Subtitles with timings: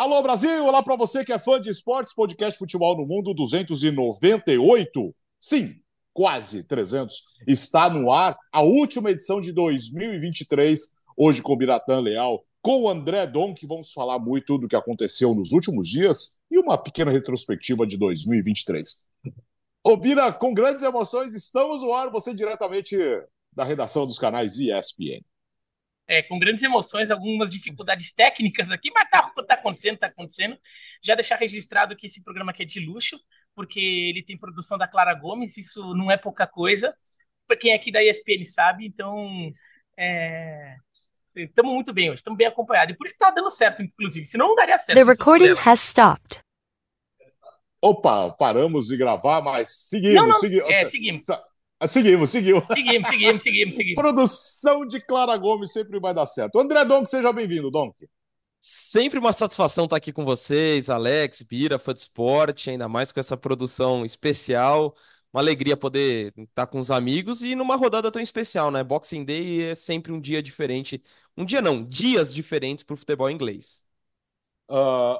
[0.00, 5.14] Alô Brasil, olá para você que é fã de esportes, podcast Futebol no Mundo 298.
[5.38, 5.74] Sim,
[6.10, 7.22] quase 300.
[7.46, 12.88] Está no ar a última edição de 2023, hoje com o Biratã Leal, com o
[12.88, 17.10] André Dom, que vamos falar muito do que aconteceu nos últimos dias e uma pequena
[17.10, 19.04] retrospectiva de 2023.
[19.84, 22.96] Ô Bira, com grandes emoções, estamos no ar, você diretamente
[23.52, 25.22] da redação dos canais ESPN
[26.10, 30.58] é, com grandes emoções, algumas dificuldades técnicas aqui, mas tá, tá acontecendo, tá acontecendo.
[31.00, 33.16] Já deixar registrado que esse programa aqui é de luxo,
[33.54, 36.92] porque ele tem produção da Clara Gomes, isso não é pouca coisa.
[37.46, 39.52] Para quem é aqui da ESPN sabe, então
[41.36, 42.92] estamos é, muito bem hoje, estamos bem acompanhados.
[42.92, 44.98] E por isso que tá dando certo, inclusive, senão não daria certo.
[44.98, 46.40] The recording has stopped.
[47.80, 50.70] Opa, paramos de gravar, mas seguimos, não, não, seguimos.
[50.70, 51.26] É, seguimos.
[51.82, 52.62] Ah, seguimos, seguimos.
[52.70, 54.02] Seguimos, seguimos, seguimos, seguimos.
[54.02, 56.60] Produção de Clara Gomes sempre vai dar certo.
[56.60, 58.06] André Donk, seja bem-vindo, Donk.
[58.60, 63.18] Sempre uma satisfação estar aqui com vocês, Alex, Bira, fã de esporte, ainda mais com
[63.18, 64.94] essa produção especial.
[65.32, 68.84] Uma alegria poder estar com os amigos e numa rodada tão especial, né?
[68.84, 71.02] Boxing Day é sempre um dia diferente.
[71.34, 73.82] Um dia não, dias diferentes para o futebol inglês.
[74.68, 75.18] Uh,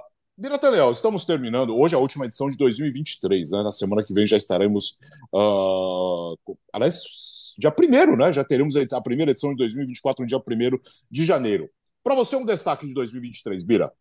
[0.71, 1.77] Leal, estamos terminando.
[1.77, 3.63] Hoje é a última edição de 2023, né?
[3.63, 4.99] Na semana que vem já estaremos.
[5.31, 6.35] Uh,
[6.73, 8.33] aliás, dia 1 né?
[8.33, 10.81] Já teremos a primeira edição de 2024 no dia 1
[11.11, 11.71] de janeiro.
[12.03, 13.93] Para você, um destaque de 2023, Bira?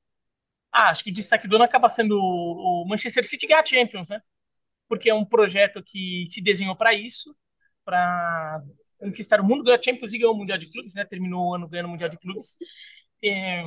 [0.71, 4.21] Ah, acho que do ano acaba sendo o Manchester City ganhar Champions, né?
[4.87, 7.35] Porque é um projeto que se desenhou para isso,
[7.83, 8.63] para
[8.97, 11.03] conquistar o mundo, ganhou a Champions e ganhou o Mundial de Clubes, né?
[11.03, 12.55] Terminou o ano ganhando o Mundial de Clubes.
[13.21, 13.63] É,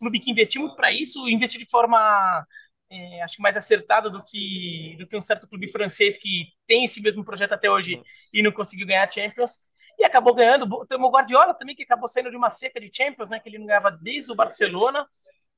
[0.00, 2.46] clube que investiu muito para isso, investiu de forma
[2.90, 6.84] é, acho que mais acertada do que do que um certo clube francês que tem
[6.84, 8.02] esse mesmo projeto até hoje
[8.32, 9.60] e não conseguiu ganhar a Champions
[9.98, 10.66] e acabou ganhando.
[10.86, 13.58] Tem o Guardiola também que acabou saindo de uma seca de Champions, né, que ele
[13.58, 15.06] não ganhava desde o Barcelona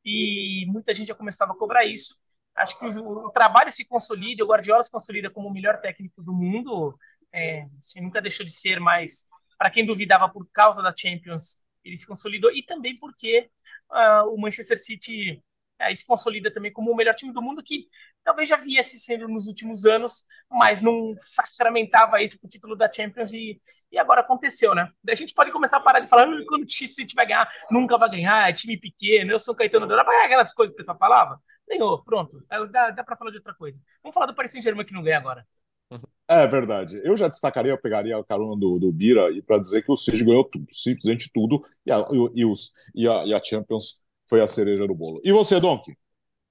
[0.05, 2.19] e muita gente já começava a cobrar isso.
[2.55, 6.23] Acho que o, o trabalho se consolida, o Guardiola se consolida como o melhor técnico
[6.23, 6.95] do mundo.
[7.33, 11.97] É, assim, nunca deixou de ser, mas para quem duvidava por causa da Champions, ele
[11.97, 13.49] se consolidou e também porque
[13.93, 15.43] uh, o Manchester City
[15.81, 17.87] uh, se consolida também como o melhor time do mundo, que
[18.25, 22.91] talvez já viesse sendo nos últimos anos, mas não sacramentava isso com o título da
[22.91, 23.61] Champions e,
[23.91, 24.89] e agora aconteceu, né?
[25.09, 27.99] a gente pode começar a parar de falar ah, quando o City vai ganhar, nunca
[27.99, 31.41] vai ganhar, é time pequeno, eu sou Caetano para aquelas coisas que o pessoal falava?
[31.69, 32.45] Ganhou, pronto.
[32.71, 33.81] Dá, dá para falar de outra coisa.
[34.03, 35.47] Vamos falar do Paris Saint-Germain que não ganha agora.
[36.29, 37.01] É verdade.
[37.05, 39.97] Eu já destacaria, eu pegaria a carona do, do Bira e para dizer que o
[39.97, 44.41] City ganhou tudo, simplesmente tudo, e a, e, os, e, a, e a Champions foi
[44.41, 45.21] a cereja do bolo.
[45.25, 45.95] E você, Donk?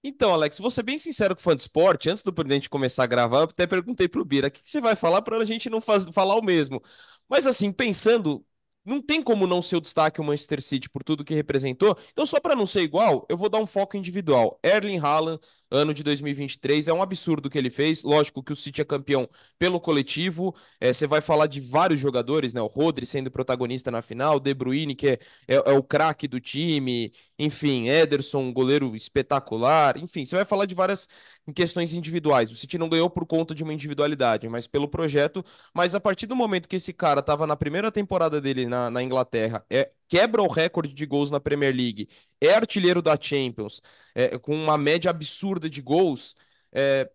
[0.04, 2.10] Então, Alex, vou ser bem sincero com o fã de esporte.
[2.10, 4.82] Antes do presidente começar a gravar, eu até perguntei pro Bira o que, que você
[4.82, 6.82] vai falar para a gente não faz, falar o mesmo.
[7.30, 8.46] Mas assim, pensando
[8.84, 11.98] não tem como não ser o destaque o Manchester City por tudo que representou.
[12.12, 14.60] Então, só para não ser igual, eu vou dar um foco individual.
[14.64, 18.04] Erling Haaland, ano de 2023, é um absurdo o que ele fez.
[18.04, 20.56] Lógico que o City é campeão pelo coletivo.
[20.80, 22.62] É, você vai falar de vários jogadores, né?
[22.62, 26.40] O Rodri sendo protagonista na final, De Bruyne, que é, é, é o craque do
[26.40, 29.98] time, enfim, Ederson, goleiro espetacular.
[29.98, 31.08] Enfim, você vai falar de várias
[31.56, 32.52] questões individuais.
[32.52, 35.44] O City não ganhou por conta de uma individualidade, mas pelo projeto.
[35.74, 39.02] Mas a partir do momento que esse cara estava na primeira temporada dele na, na
[39.02, 42.08] Inglaterra, é, quebra o recorde de gols na Premier League,
[42.40, 43.82] é artilheiro da Champions,
[44.14, 46.36] é, com uma média absurda de gols.
[46.74, 47.10] É,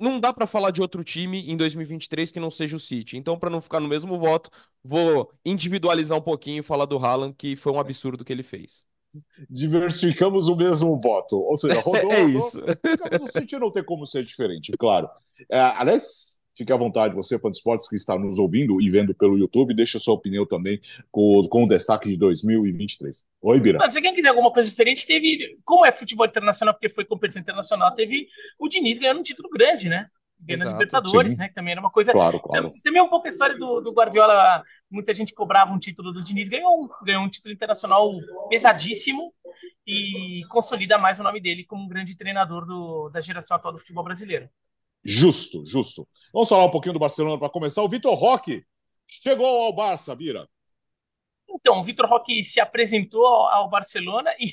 [0.00, 3.16] não dá para falar de outro time em 2023 que não seja o City.
[3.16, 4.50] Então, para não ficar no mesmo voto,
[4.82, 8.86] vou individualizar um pouquinho e falar do Haaland, que foi um absurdo que ele fez.
[9.48, 11.36] Diversificamos o mesmo voto.
[11.36, 12.60] Ou seja, rodou, é isso.
[12.60, 15.08] Rodou, o City não tem como ser diferente, claro.
[15.50, 19.14] É, aliás, Fique à vontade, você, fã de esportes que está nos ouvindo e vendo
[19.14, 23.24] pelo YouTube, deixa sua opinião também com, com o destaque de 2023.
[23.42, 23.78] Oi, Bira.
[23.78, 25.56] Mas se alguém quiser alguma coisa diferente, teve.
[25.64, 28.26] Como é futebol internacional, porque foi competição internacional, teve
[28.58, 30.08] o Diniz ganhando um título grande, né?
[30.40, 31.38] Ganhando Libertadores, sim.
[31.38, 31.48] né?
[31.48, 32.12] Que também era uma coisa.
[32.12, 32.70] Claro, claro.
[32.82, 34.62] Também é um pouco a história do, do Guardiola.
[34.90, 38.10] Muita gente cobrava um título do Diniz, ganhou, ganhou um título internacional
[38.48, 39.34] pesadíssimo
[39.86, 43.78] e consolida mais o nome dele como um grande treinador do, da geração atual do
[43.78, 44.48] futebol brasileiro.
[45.04, 46.06] Justo, justo.
[46.32, 47.82] Vamos falar um pouquinho do Barcelona para começar.
[47.82, 48.64] O Vitor Roque
[49.06, 50.48] chegou ao Barça, Bira.
[51.48, 54.50] Então, o Vitor Roque se apresentou ao Barcelona e,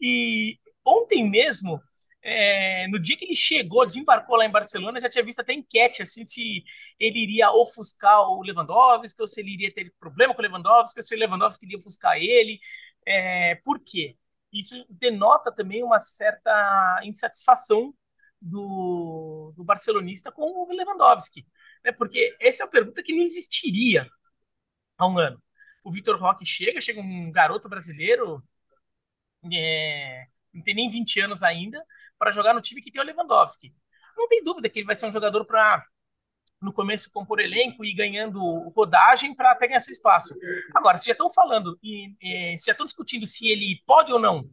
[0.00, 1.80] e ontem mesmo,
[2.28, 6.02] é, no dia que ele chegou, desembarcou lá em Barcelona, já tinha visto até enquete
[6.02, 6.64] assim se
[6.98, 11.04] ele iria ofuscar o Lewandowski, ou se ele iria ter problema com o Lewandowski, ou
[11.04, 12.58] se o Lewandowski iria ofuscar ele.
[13.06, 14.16] É, por quê?
[14.52, 17.94] Isso denota também uma certa insatisfação
[18.42, 21.46] do, do barcelonista com o Lewandowski.
[21.84, 21.92] Né?
[21.92, 24.04] Porque essa é a pergunta que não existiria
[24.98, 25.40] há um ano.
[25.84, 28.42] O Vitor Roque chega, chega um garoto brasileiro,
[29.52, 31.84] é, não tem nem 20 anos ainda,
[32.18, 33.74] para jogar no time que tem o Lewandowski.
[34.16, 35.84] Não tem dúvida que ele vai ser um jogador para
[36.60, 38.40] no começo compor elenco e ganhando
[38.74, 40.34] rodagem para até ganhar seu espaço.
[40.74, 44.48] Agora, se já estão falando e, se já estão discutindo se ele pode ou não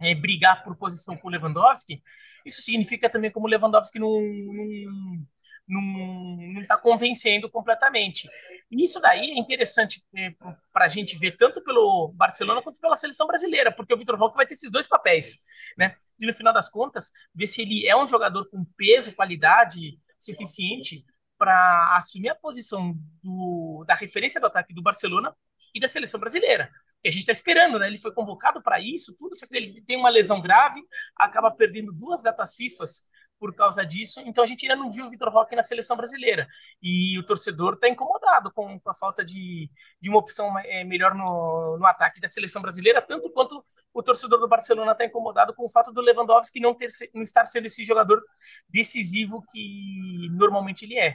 [0.00, 2.02] é, brigar por posição com o Lewandowski,
[2.44, 5.26] isso significa também como o Lewandowski não, não,
[5.66, 8.28] não está convencendo completamente.
[8.70, 10.30] E isso daí é interessante é,
[10.72, 14.36] para a gente ver tanto pelo Barcelona quanto pela seleção brasileira, porque o Vitor Roque
[14.36, 15.38] vai ter esses dois papéis,
[15.78, 15.96] né?
[16.20, 21.04] E no final das contas, ver se ele é um jogador com peso, qualidade suficiente
[21.36, 25.34] para assumir a posição do, da referência do ataque do Barcelona
[25.74, 26.70] e da seleção brasileira.
[27.02, 27.88] Que a gente está esperando, né?
[27.88, 30.80] Ele foi convocado para isso, tudo, só que ele tem uma lesão grave,
[31.16, 33.13] acaba perdendo duas datas FIFAs
[33.44, 34.22] por causa disso.
[34.24, 36.48] Então a gente ainda não viu o Vitor Roque na seleção brasileira.
[36.82, 39.70] E o torcedor está incomodado com, com, a falta de,
[40.00, 43.62] de uma opção é, melhor no, no ataque da seleção brasileira, tanto quanto
[43.92, 47.44] o torcedor do Barcelona está incomodado com o fato do Lewandowski não, ter, não estar
[47.44, 48.18] sendo esse jogador
[48.66, 51.14] decisivo que normalmente ele é.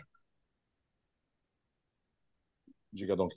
[2.93, 3.27] Diga, Dom.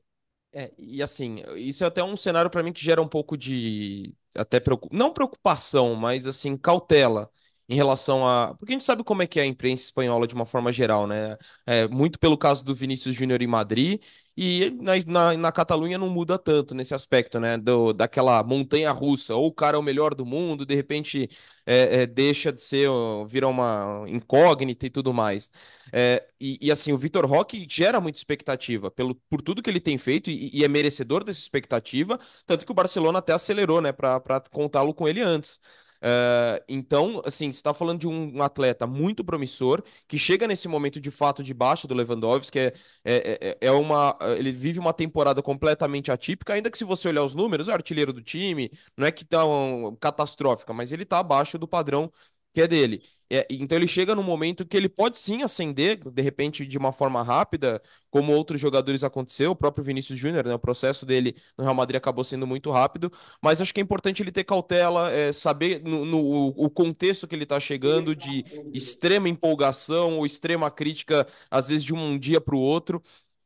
[0.53, 4.15] É, e assim, isso é até um cenário para mim que gera um pouco de
[4.35, 4.95] até preocup...
[4.95, 7.31] não preocupação, mas assim, cautela
[7.73, 8.55] em relação a.
[8.55, 11.07] Porque a gente sabe como é que é a imprensa espanhola de uma forma geral,
[11.07, 11.37] né?
[11.67, 14.01] É, muito pelo caso do Vinícius Júnior em Madrid,
[14.37, 17.57] e na, na, na, Catalunha não muda tanto nesse aspecto, né?
[17.57, 21.31] Do, daquela montanha russa, ou o cara é o melhor do mundo, de repente
[21.67, 22.89] é, é, deixa de ser,
[23.27, 25.51] vira uma incógnita e tudo mais.
[25.93, 29.81] É, e, e, assim, o Vitor Roque gera muita expectativa pelo, por tudo que ele
[29.81, 33.93] tem feito e, e é merecedor dessa expectativa, tanto que o Barcelona até acelerou, né,
[33.93, 35.59] para contá-lo com ele antes.
[36.03, 41.01] Uh, então, assim, você está falando de um atleta muito promissor que chega nesse momento
[41.01, 42.73] de fato debaixo do Lewandowski, é,
[43.05, 44.19] é, é, é, uma.
[44.37, 48.13] Ele vive uma temporada completamente atípica, ainda que se você olhar os números, é artilheiro
[48.13, 52.11] do time, não é que tá um, catastrófica, mas ele está abaixo do padrão
[52.53, 53.03] que é dele.
[53.35, 56.93] É, então ele chega num momento que ele pode sim ascender, de repente, de uma
[56.93, 61.65] forma rápida, como outros jogadores aconteceu, o próprio Vinícius Júnior, né, o processo dele no
[61.65, 63.11] Real Madrid acabou sendo muito rápido,
[63.41, 67.35] mas acho que é importante ele ter cautela, é, saber no, no, o contexto que
[67.35, 68.45] ele está chegando, de
[68.75, 73.03] extrema empolgação ou extrema crítica, às vezes de um dia para o outro.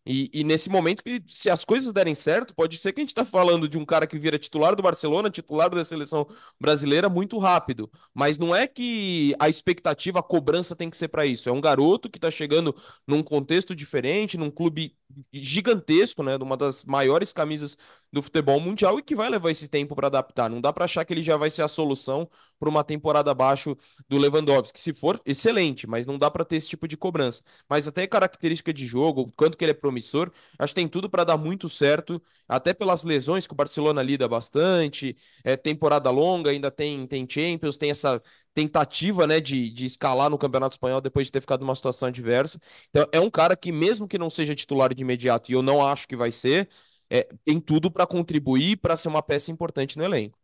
[0.06, 3.10] E, e, nesse momento, que se as coisas derem certo, pode ser que a gente
[3.10, 6.26] está falando de um cara que vira titular do Barcelona, titular da seleção
[6.60, 7.90] brasileira muito rápido.
[8.14, 11.48] Mas não é que a expectativa, a cobrança tem que ser para isso.
[11.48, 12.74] É um garoto que está chegando
[13.06, 14.96] num contexto diferente, num clube
[15.32, 17.76] gigantesco, né, de uma das maiores camisas
[18.16, 20.48] do futebol mundial e que vai levar esse tempo para adaptar.
[20.48, 22.26] Não dá para achar que ele já vai ser a solução
[22.58, 23.76] para uma temporada abaixo
[24.08, 24.80] do Lewandowski.
[24.80, 27.42] Se for, excelente, mas não dá para ter esse tipo de cobrança.
[27.68, 31.24] Mas até característica de jogo, quanto que ele é promissor, acho que tem tudo para
[31.24, 35.14] dar muito certo, até pelas lesões que o Barcelona lida bastante,
[35.44, 38.22] é temporada longa, ainda tem tem Champions, tem essa
[38.54, 42.58] tentativa, né, de, de escalar no Campeonato Espanhol depois de ter ficado numa situação adversa.
[42.88, 45.86] Então, é um cara que, mesmo que não seja titular de imediato, e eu não
[45.86, 46.66] acho que vai ser,
[47.10, 50.38] é, tem tudo para contribuir para ser uma peça importante no elenco.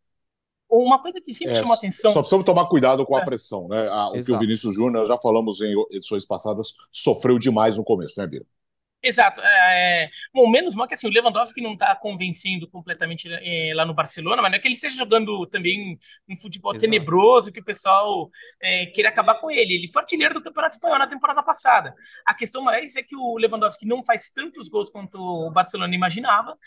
[0.69, 2.11] Uma coisa que sempre é, chama atenção.
[2.11, 3.25] Só precisamos tomar cuidado com a é.
[3.25, 3.87] pressão, né?
[3.89, 8.19] A, o que o Vinícius Júnior, já falamos em edições passadas, sofreu demais no começo,
[8.19, 8.45] né, Bira?
[9.03, 9.41] Exato.
[9.41, 13.85] É, é, bom, menos mal que assim, o Lewandowski não está convencendo completamente é, lá
[13.85, 16.85] no Barcelona, mas não é que ele esteja jogando também um futebol Exato.
[16.85, 18.29] tenebroso que o pessoal
[18.61, 19.73] é, queira acabar com ele.
[19.73, 21.93] Ele foi artilheiro do Campeonato Espanhol na temporada passada.
[22.25, 26.57] A questão mais é que o Lewandowski não faz tantos gols quanto o Barcelona imaginava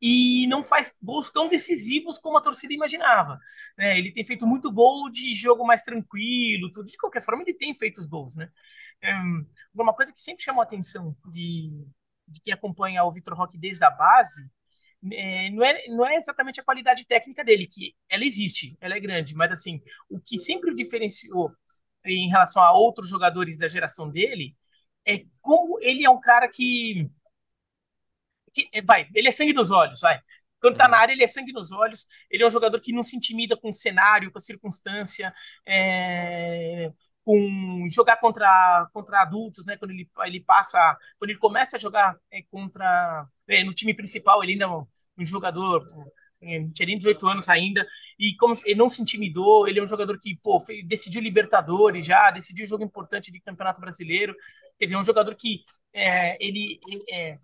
[0.00, 3.38] e não faz gols tão decisivos como a torcida imaginava.
[3.76, 3.98] Né?
[3.98, 6.86] Ele tem feito muito gol de jogo mais tranquilo, tudo.
[6.86, 8.50] De qualquer forma, ele tem feito os gols, né?
[9.04, 11.70] Um, uma coisa que sempre chamou a atenção de,
[12.26, 14.50] de quem acompanha o Vitor Roque desde a base
[15.12, 19.00] é, não, é, não é exatamente a qualidade técnica dele, que ela existe, ela é
[19.00, 21.52] grande, mas assim, o que sempre o diferenciou
[22.04, 24.56] em relação a outros jogadores da geração dele
[25.06, 27.08] é como ele é um cara que,
[28.66, 30.20] que vai, ele é sangue nos olhos, vai.
[30.60, 32.06] Quando tá na área, ele é sangue nos olhos.
[32.28, 35.32] Ele é um jogador que não se intimida com o cenário, com a circunstância.
[35.66, 36.90] É
[37.28, 39.76] com jogar contra, contra adultos, né?
[39.76, 44.42] Quando ele, ele passa, quando ele começa a jogar é, contra é, no time principal,
[44.42, 44.86] ele ainda é um,
[45.18, 45.86] um jogador
[46.40, 47.86] é, tinha nem 18 anos ainda,
[48.18, 52.30] e como ele não se intimidou, ele é um jogador que pô, decidiu Libertadores já,
[52.30, 54.34] decidiu jogo importante de Campeonato Brasileiro,
[54.78, 57.38] quer dizer, é um jogador que é, ele, é,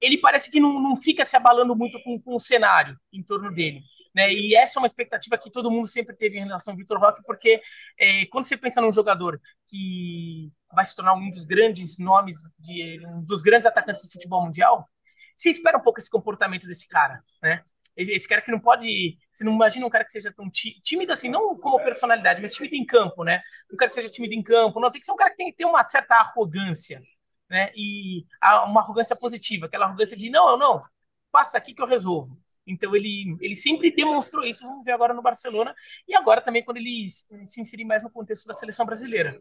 [0.00, 3.52] ele parece que não, não fica se abalando muito com, com, o cenário em torno
[3.52, 3.80] dele.
[4.14, 4.32] Né?
[4.32, 7.22] E essa é uma expectativa que todo mundo sempre teve em relação ao Vitor Roque,
[7.24, 7.60] porque
[7.98, 13.00] é, quando você pensa num jogador que vai se tornar um dos grandes nomes, de,
[13.06, 14.88] um dos grandes atacantes do futebol mundial,
[15.36, 17.22] você espera um pouco esse comportamento desse cara.
[17.42, 17.62] Né?
[17.96, 19.16] Esse cara que não pode.
[19.32, 22.76] Você não imagina um cara que seja tão tímido assim, não como personalidade, mas tímido
[22.76, 23.40] em campo, né?
[23.72, 24.78] Um cara que seja tímido em campo.
[24.78, 27.00] Não, tem que ser um cara que tem ter uma certa arrogância,
[27.48, 27.70] né?
[27.76, 28.24] E
[28.66, 30.82] uma arrogância positiva, aquela arrogância de não, eu não,
[31.30, 32.38] passa aqui que eu resolvo.
[32.66, 35.74] Então ele, ele sempre demonstrou isso, vamos ver agora no Barcelona,
[36.08, 39.38] e agora também quando ele se inserir mais no contexto da seleção brasileira.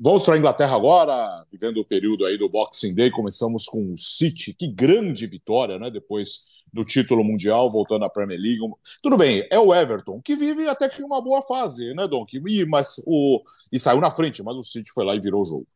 [0.00, 3.10] Vamos para a Inglaterra agora, vivendo o período aí do Boxing Day.
[3.10, 5.90] Começamos com o City, que grande vitória, né?
[5.90, 8.60] Depois do título mundial, voltando à Premier League.
[9.02, 12.24] Tudo bem, é o Everton, que vive até que uma boa fase, né, Don?
[12.32, 13.42] E, mas o,
[13.72, 15.66] e saiu na frente, mas o City foi lá e virou o jogo.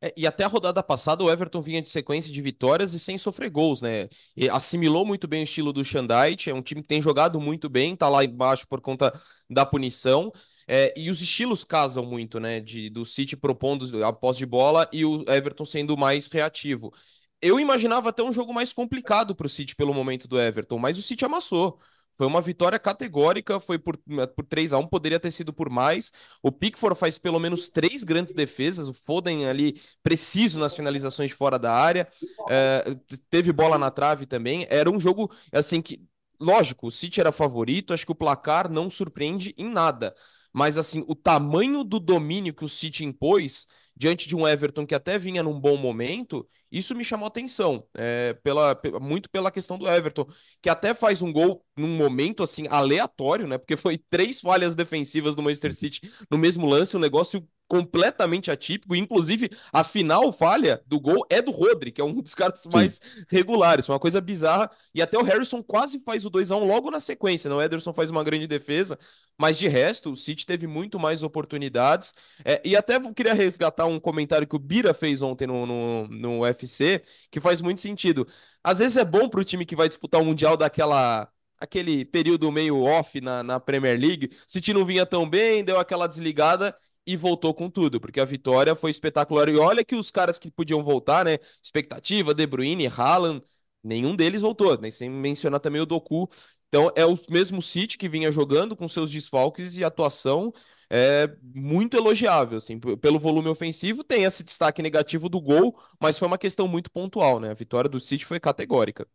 [0.00, 3.18] É, e até a rodada passada o Everton vinha de sequência de vitórias e sem
[3.18, 4.08] sofrer gols, né?
[4.36, 7.68] E assimilou muito bem o estilo do Shandite, é um time que tem jogado muito
[7.68, 9.12] bem, tá lá embaixo por conta
[9.50, 10.32] da punição.
[10.68, 12.60] É, e os estilos casam muito, né?
[12.60, 16.92] De, do City propondo a posse de bola e o Everton sendo mais reativo.
[17.40, 20.98] Eu imaginava até um jogo mais complicado para o City pelo momento do Everton, mas
[20.98, 21.78] o City amassou.
[22.18, 23.96] Foi uma vitória categórica, foi por,
[24.34, 26.10] por 3 a 1 poderia ter sido por mais.
[26.42, 31.36] O Pickford faz pelo menos três grandes defesas, o Foden ali preciso nas finalizações de
[31.36, 32.08] fora da área,
[32.50, 32.84] é,
[33.30, 34.66] teve bola na trave também.
[34.68, 36.02] Era um jogo assim que,
[36.40, 40.12] lógico, o City era favorito, acho que o placar não surpreende em nada
[40.52, 43.68] mas assim, o tamanho do domínio que o City impôs
[43.98, 48.32] diante de um Everton que até vinha num bom momento, isso me chamou atenção, é,
[48.44, 50.24] pela, muito pela questão do Everton,
[50.62, 53.58] que até faz um gol num momento assim aleatório, né?
[53.58, 56.00] Porque foi três falhas defensivas do Manchester City
[56.30, 58.96] no mesmo lance, um negócio completamente atípico.
[58.96, 62.70] Inclusive, a final falha do gol é do Rodri, que é um dos caras Sim.
[62.72, 63.88] mais regulares.
[63.88, 64.70] Uma coisa bizarra.
[64.94, 67.50] E até o Harrison quase faz o 2 a 1 logo na sequência.
[67.50, 67.54] Né?
[67.54, 68.98] O Ederson faz uma grande defesa.
[69.36, 72.14] Mas de resto, o City teve muito mais oportunidades.
[72.44, 76.40] É, e até queria resgatar um comentário que o Bira fez ontem no, no, no
[76.40, 78.26] UFC, que faz muito sentido.
[78.64, 82.52] Às vezes é bom para o time que vai disputar o Mundial daquela aquele período
[82.52, 84.26] meio off na, na Premier League.
[84.26, 86.74] O City não vinha tão bem, deu aquela desligada
[87.08, 89.48] e voltou com tudo, porque a vitória foi espetacular.
[89.48, 91.38] E olha que os caras que podiam voltar, né?
[91.62, 93.42] Expectativa, De Bruyne, Haaland,
[93.82, 94.90] nenhum deles voltou, né?
[94.90, 96.28] Sem mencionar também o Doku.
[96.68, 100.52] Então é o mesmo City que vinha jogando com seus desfalques e atuação
[100.90, 106.26] é muito elogiável, assim, pelo volume ofensivo, tem esse destaque negativo do gol, mas foi
[106.26, 107.50] uma questão muito pontual, né?
[107.50, 109.06] A vitória do City foi categórica.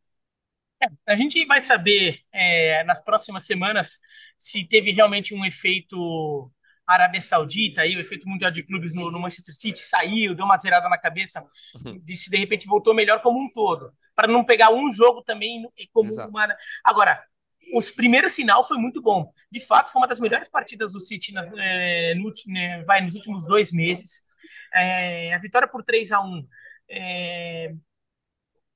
[0.81, 3.99] É, a gente vai saber é, nas próximas semanas
[4.37, 6.51] se teve realmente um efeito
[6.85, 10.57] Arábia Saudita, aí, o efeito mundial de clubes no, no, Manchester City saiu, deu uma
[10.57, 11.99] zerada na cabeça, uhum.
[12.03, 15.65] de se de repente voltou melhor como um todo, para não pegar um jogo também
[15.91, 16.29] como Exato.
[16.29, 16.47] uma.
[16.83, 17.23] Agora,
[17.73, 19.31] os primeiros sinal foi muito bom.
[19.51, 23.15] De fato, foi uma das melhores partidas do City na, é, no, né, vai, nos
[23.15, 24.23] últimos dois meses.
[24.73, 26.47] É, a vitória por 3 a 1
[26.89, 27.73] é,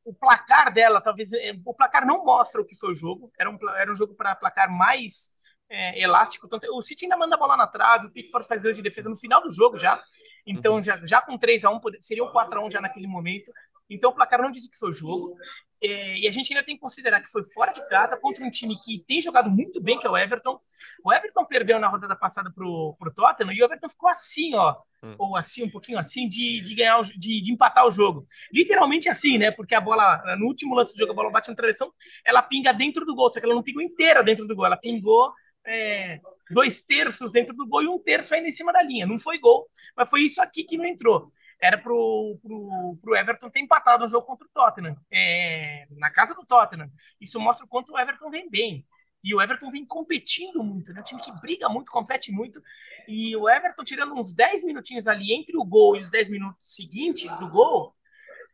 [0.06, 1.34] o placar dela, talvez.
[1.34, 3.32] É, o placar não mostra o que foi o jogo.
[3.38, 5.37] Era um, era um jogo para placar mais
[5.70, 6.48] é, elástico.
[6.48, 9.16] Tanto, o City ainda manda a bola na trave, o Pickford faz grande defesa no
[9.16, 10.02] final do jogo já.
[10.46, 10.84] Então, uhum.
[10.84, 13.52] já, já com 3 a 1 seria um 4 a 1 já naquele momento.
[13.90, 15.36] Então, o placar não diz que foi o jogo.
[15.82, 18.50] É, e a gente ainda tem que considerar que foi fora de casa contra um
[18.50, 20.60] time que tem jogado muito bem, que é o Everton.
[21.06, 24.76] O Everton perdeu na rodada passada pro, pro Tottenham e o Everton ficou assim, ó.
[25.04, 25.16] Hum.
[25.20, 28.28] Ou assim, um pouquinho assim, de, de ganhar, de, de empatar o jogo.
[28.52, 29.52] Literalmente assim, né?
[29.52, 31.94] Porque a bola, no último lance do jogo, a bola bate na travessão,
[32.26, 33.32] ela pinga dentro do gol.
[33.32, 35.32] Só que ela não pingou inteira dentro do gol, ela pingou
[35.68, 36.20] é,
[36.50, 39.06] dois terços dentro do gol e um terço ainda em cima da linha.
[39.06, 41.32] Não foi gol, mas foi isso aqui que não entrou.
[41.62, 46.36] Era pro, pro, pro Everton ter empatado o jogo contra o Tottenham, é, na casa
[46.36, 46.90] do Tottenham.
[47.20, 48.86] Isso mostra o quanto o Everton vem bem.
[49.24, 51.02] E o Everton vem competindo muito, né?
[51.02, 52.62] Um time que briga muito, compete muito.
[53.08, 56.76] E o Everton, tirando uns 10 minutinhos ali entre o gol e os 10 minutos
[56.76, 57.96] seguintes do gol,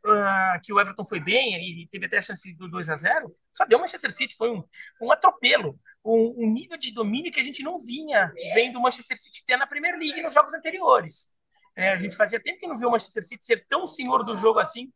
[0.06, 3.36] uh, que o Everton foi bem e teve até a chance do 2 a 0
[3.52, 4.64] só deu Manchester City, foi um,
[4.98, 8.82] foi um atropelo, um, um, nível de domínio que a gente não vinha vendo o
[8.82, 11.36] Manchester City ter na Premier League nos jogos anteriores.
[11.76, 14.36] É, a gente fazia tempo que não viu o Manchester City ser tão senhor do
[14.36, 14.92] jogo assim,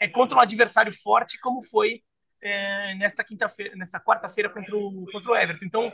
[0.00, 2.02] é, contra um adversário forte como foi
[2.42, 5.64] é, nesta quinta-feira, nessa quarta-feira contra o, contra o Everton.
[5.64, 5.92] Então,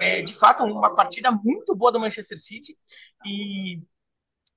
[0.00, 2.76] é, de fato, uma partida muito boa do Manchester City
[3.26, 3.80] e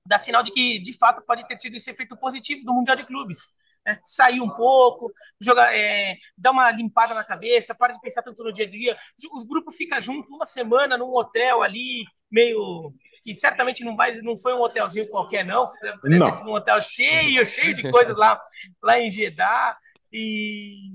[0.06, 3.04] dá sinal de que, de fato, pode ter sido esse efeito positivo do Mundial de
[3.04, 3.63] Clubes.
[3.86, 3.98] Né?
[4.04, 8.52] Sair um pouco, jogar, é, dar uma limpada na cabeça, para de pensar tanto no
[8.52, 8.96] dia a dia.
[9.32, 12.92] Os grupos ficam juntos uma semana num hotel ali, meio
[13.24, 15.64] que certamente não, vai, não foi um hotelzinho qualquer, não.
[15.80, 16.46] Deve não.
[16.46, 18.40] um hotel cheio, cheio de coisas lá,
[18.82, 19.78] lá em Jeddah.
[20.12, 20.90] E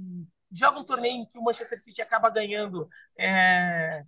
[0.51, 4.03] joga um torneio em que o Manchester City acaba ganhando, é,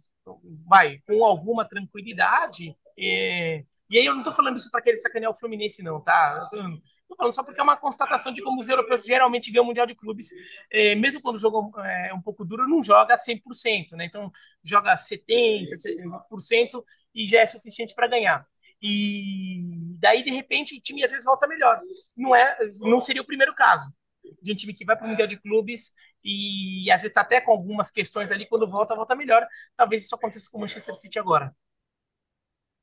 [0.67, 2.75] vai, com alguma tranquilidade.
[2.97, 6.47] É, e aí eu não tô falando isso para querer sacanear o Fluminense, não, tá?
[7.11, 9.85] Tô falando só porque é uma constatação de como os europeus geralmente ganham o Mundial
[9.85, 10.29] de Clubes,
[10.71, 14.05] é, mesmo quando jogam é, um pouco duro, não joga 100%, né?
[14.05, 14.31] Então,
[14.63, 16.81] joga 70%
[17.13, 18.47] e já é suficiente para ganhar.
[18.81, 19.59] E
[19.99, 21.81] daí, de repente, o time às vezes volta melhor.
[22.15, 23.93] Não, é, não seria o primeiro caso
[24.41, 25.91] de um time que vai para o Mundial de Clubes
[26.23, 29.45] e às vezes está até com algumas questões ali, quando volta, volta melhor.
[29.75, 31.53] Talvez isso aconteça com o Manchester City agora.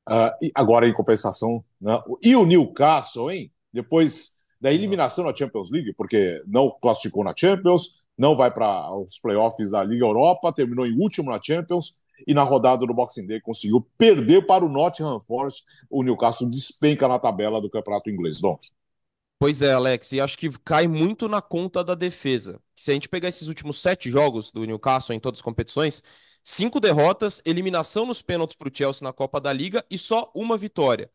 [0.07, 1.99] Uh, agora, em compensação, né?
[2.23, 3.51] e o Newcastle, hein?
[3.73, 9.19] Depois da eliminação na Champions League, porque não classificou na Champions, não vai para os
[9.19, 13.41] playoffs da Liga Europa, terminou em último na Champions e na rodada do Boxing Day
[13.41, 15.65] conseguiu perder para o Nottingham Forest.
[15.89, 18.41] O Newcastle despenca na tabela do campeonato inglês.
[18.41, 18.69] Donk.
[19.39, 22.61] Pois é, Alex, e acho que cai muito na conta da defesa.
[22.75, 26.03] Se a gente pegar esses últimos sete jogos do Newcastle em todas as competições,
[26.43, 30.59] cinco derrotas, eliminação nos pênaltis para o Chelsea na Copa da Liga e só uma
[30.59, 31.09] vitória.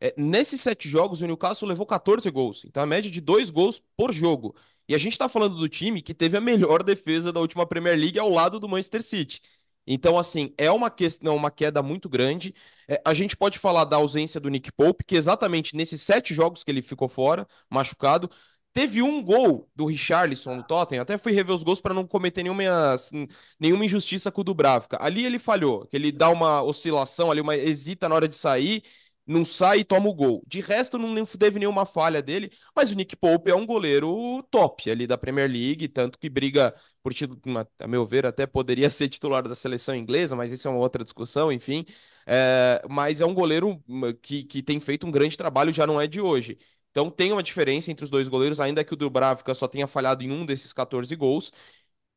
[0.00, 3.82] É, nesses sete jogos, o Newcastle levou 14 gols, então a média de dois gols
[3.96, 4.54] por jogo.
[4.88, 7.98] E a gente está falando do time que teve a melhor defesa da última Premier
[7.98, 9.40] League ao lado do Manchester City.
[9.86, 12.54] Então, assim, é uma questão, uma queda muito grande.
[12.86, 16.62] É, a gente pode falar da ausência do Nick Pope, que exatamente nesses sete jogos
[16.62, 18.30] que ele ficou fora, machucado,
[18.72, 21.02] teve um gol do Richarlison no Tottenham.
[21.02, 23.26] Até fui rever os gols para não cometer nenhuma, assim,
[23.58, 24.98] nenhuma injustiça com o Dubravka.
[25.00, 28.82] Ali ele falhou, que ele dá uma oscilação ali, uma hesita na hora de sair
[29.28, 30.42] não sai e toma o gol.
[30.46, 34.90] De resto, não teve nenhuma falha dele, mas o Nick Pope é um goleiro top
[34.90, 37.40] ali da Premier League, tanto que briga por título,
[37.78, 41.04] a meu ver, até poderia ser titular da seleção inglesa, mas isso é uma outra
[41.04, 41.84] discussão, enfim.
[42.26, 46.00] É, mas é um goleiro hum, que, que tem feito um grande trabalho, já não
[46.00, 46.58] é de hoje.
[46.90, 50.22] Então tem uma diferença entre os dois goleiros, ainda que o Dubravka só tenha falhado
[50.24, 51.52] em um desses 14 gols.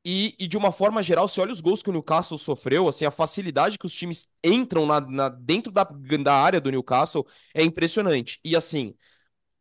[0.04, 3.06] E, e, de uma forma geral, se olha os gols que o Newcastle sofreu, assim,
[3.06, 7.64] a facilidade que os times entram na, na, dentro da, da área do Newcastle é
[7.64, 8.40] impressionante.
[8.44, 8.96] E assim,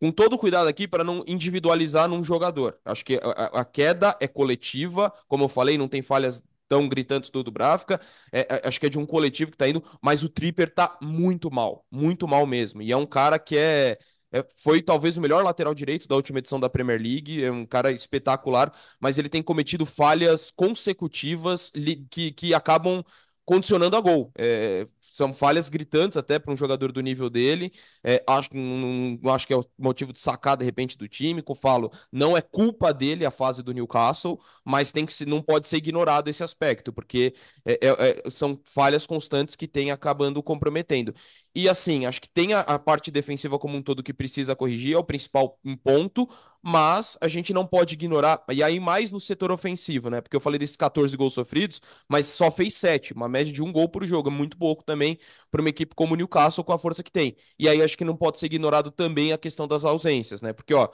[0.00, 2.78] com todo cuidado aqui para não individualizar num jogador.
[2.84, 7.28] Acho que a, a, queda é coletiva, como eu falei, não tem falhas tão gritantes
[7.30, 8.00] do Dubravka.
[8.32, 10.96] É, é, acho que é de um coletivo que tá indo, mas o Tripper tá
[11.02, 12.80] muito mal, muito mal mesmo.
[12.80, 13.98] E é um cara que é
[14.32, 17.66] é, foi talvez o melhor lateral direito da última edição da Premier League, é um
[17.66, 21.70] cara espetacular, mas ele tem cometido falhas consecutivas
[22.10, 23.02] que, que acabam
[23.44, 24.32] condicionando a gol.
[24.38, 27.72] É, são falhas gritantes até para um jogador do nível dele.
[28.02, 31.42] É, acho, não, acho que é o motivo de sacar de repente do time.
[31.42, 35.26] Que eu falo, não é culpa dele a fase do Newcastle, mas tem que se,
[35.26, 37.34] não pode ser ignorado esse aspecto, porque
[37.66, 37.88] é, é,
[38.26, 41.12] é são falhas constantes que tem acabando comprometendo.
[41.54, 44.94] E assim, acho que tem a, a, parte defensiva como um todo que precisa corrigir,
[44.94, 46.28] é o principal ponto,
[46.62, 50.20] mas a gente não pode ignorar, e aí mais no setor ofensivo, né?
[50.20, 53.72] Porque eu falei desses 14 gols sofridos, mas só fez 7, uma média de um
[53.72, 55.18] gol por jogo, é muito pouco também
[55.50, 57.36] para uma equipe como o Newcastle com a força que tem.
[57.58, 60.52] E aí acho que não pode ser ignorado também a questão das ausências, né?
[60.52, 60.88] Porque, ó,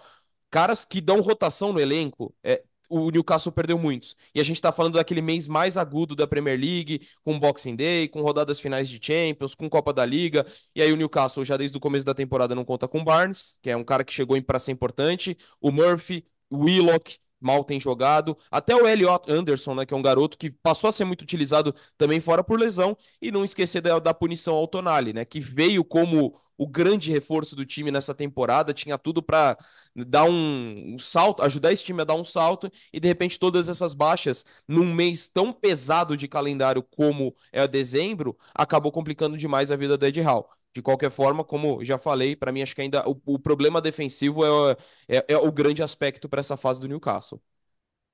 [0.51, 4.17] caras que dão rotação no elenco, é, o Newcastle perdeu muitos.
[4.35, 8.09] E a gente está falando daquele mês mais agudo da Premier League, com Boxing Day,
[8.09, 10.47] com rodadas finais de Champions, com Copa da Liga.
[10.75, 13.71] E aí o Newcastle já desde o começo da temporada não conta com Barnes, que
[13.71, 18.37] é um cara que chegou para ser importante, o Murphy, o Willock, mal tem jogado.
[18.51, 21.75] Até o Elliot Anderson, né, que é um garoto que passou a ser muito utilizado
[21.97, 22.97] também fora por lesão.
[23.21, 27.55] E não esquecer da, da punição ao Tonali, né, que veio como o grande reforço
[27.55, 29.57] do time nessa temporada, tinha tudo para
[29.95, 33.69] dar um, um, salto, ajudar esse time a dar um salto, e de repente todas
[33.69, 39.77] essas baixas, num mês tão pesado de calendário como é dezembro, acabou complicando demais a
[39.77, 40.49] vida do Ed Hall.
[40.73, 44.45] De qualquer forma, como já falei, para mim acho que ainda o, o problema defensivo
[44.45, 44.77] é,
[45.09, 47.41] é, é, o grande aspecto para essa fase do Newcastle.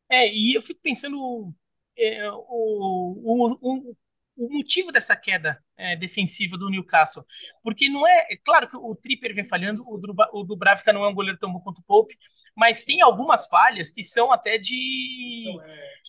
[0.09, 1.53] É, e eu fico pensando
[1.99, 3.97] é, o, o, o,
[4.37, 7.25] o motivo dessa queda é, defensiva do Newcastle.
[7.63, 8.27] Porque não é.
[8.31, 11.39] É claro que o Tripper vem falhando, o, Druba, o Dubravka não é um goleiro
[11.39, 12.17] tão bom quanto o Pope,
[12.57, 15.45] mas tem algumas falhas que são até de,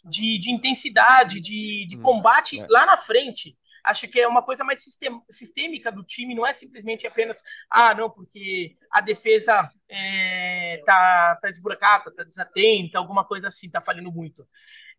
[0.05, 2.67] de, de intensidade, de, de hum, combate é.
[2.69, 3.57] lá na frente.
[3.83, 4.83] Acho que é uma coisa mais
[5.29, 11.49] sistêmica do time, não é simplesmente apenas, ah, não, porque a defesa é, tá, tá
[11.49, 14.47] esburacada, tá desatenta, alguma coisa assim, tá falhando muito.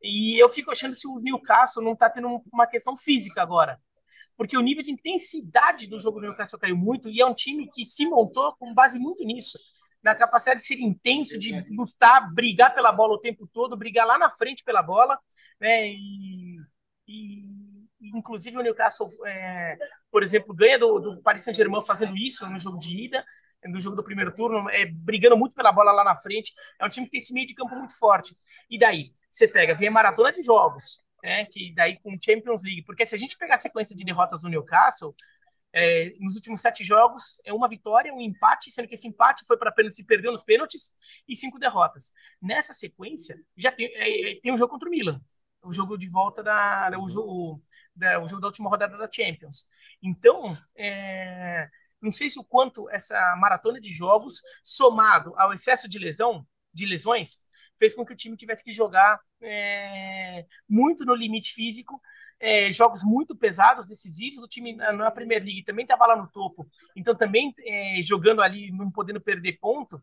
[0.02, 3.80] E eu fico achando se o Newcastle não tá tendo uma questão física agora.
[4.36, 7.70] Porque o nível de intensidade do jogo do Newcastle caiu muito e é um time
[7.72, 9.56] que se montou com base muito nisso
[10.04, 14.18] na capacidade de ser intenso, de lutar, brigar pela bola o tempo todo, brigar lá
[14.18, 15.18] na frente pela bola,
[15.58, 15.88] né?
[15.88, 16.56] E,
[17.08, 17.63] e
[18.14, 19.78] inclusive o Newcastle, é,
[20.10, 23.24] por exemplo, ganha do, do Paris Saint-Germain fazendo isso no jogo de ida,
[23.64, 26.52] no jogo do primeiro turno, é, brigando muito pela bola lá na frente.
[26.80, 28.36] É um time que tem esse meio de campo muito forte.
[28.70, 32.84] E daí, você pega, vem a maratona de jogos, né, que daí com Champions League,
[32.84, 35.14] porque se a gente pegar a sequência de derrotas do Newcastle,
[35.76, 39.56] É, nos últimos sete jogos, é uma vitória, um empate, sendo que esse empate foi
[39.56, 40.92] para pênalti e perdeu nos pênaltis,
[41.26, 42.12] e cinco derrotas.
[42.40, 45.20] Nessa sequência, já tem, é, é tem um jogo contra o Milan,
[45.64, 46.92] o jogo de volta da.
[47.02, 47.60] O jogo,
[47.94, 49.68] da, o jogo da última rodada da Champions.
[50.02, 51.68] Então, é,
[52.00, 56.86] não sei se o quanto essa maratona de jogos, somado ao excesso de lesão, de
[56.86, 57.40] lesões,
[57.78, 62.00] fez com que o time tivesse que jogar é, muito no limite físico
[62.44, 64.42] é, jogos muito pesados, decisivos.
[64.42, 68.70] O time na Premier League também estava lá no topo, então também é, jogando ali,
[68.70, 70.02] não podendo perder ponto.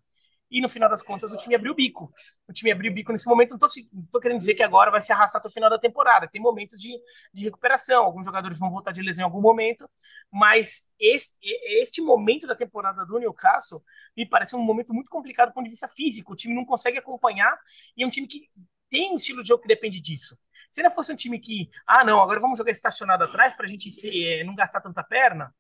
[0.52, 2.12] E no final das contas, o time abriu o bico.
[2.48, 3.58] O time abriu o bico nesse momento.
[3.58, 6.28] Não estou querendo dizer que agora vai se arrastar até o final da temporada.
[6.28, 6.92] Tem momentos de,
[7.34, 8.04] de recuperação.
[8.04, 9.90] Alguns jogadores vão voltar de lesão em algum momento.
[10.30, 11.40] Mas este,
[11.82, 13.82] este momento da temporada do Newcastle
[14.16, 16.34] me parece um momento muito complicado do ponto de vista físico.
[16.34, 17.58] O time não consegue acompanhar.
[17.96, 18.50] E é um time que
[18.90, 20.38] tem um estilo de jogo que depende disso.
[20.70, 23.70] Se não fosse um time que, ah, não, agora vamos jogar estacionado atrás para a
[23.70, 25.54] gente se, eh, não gastar tanta perna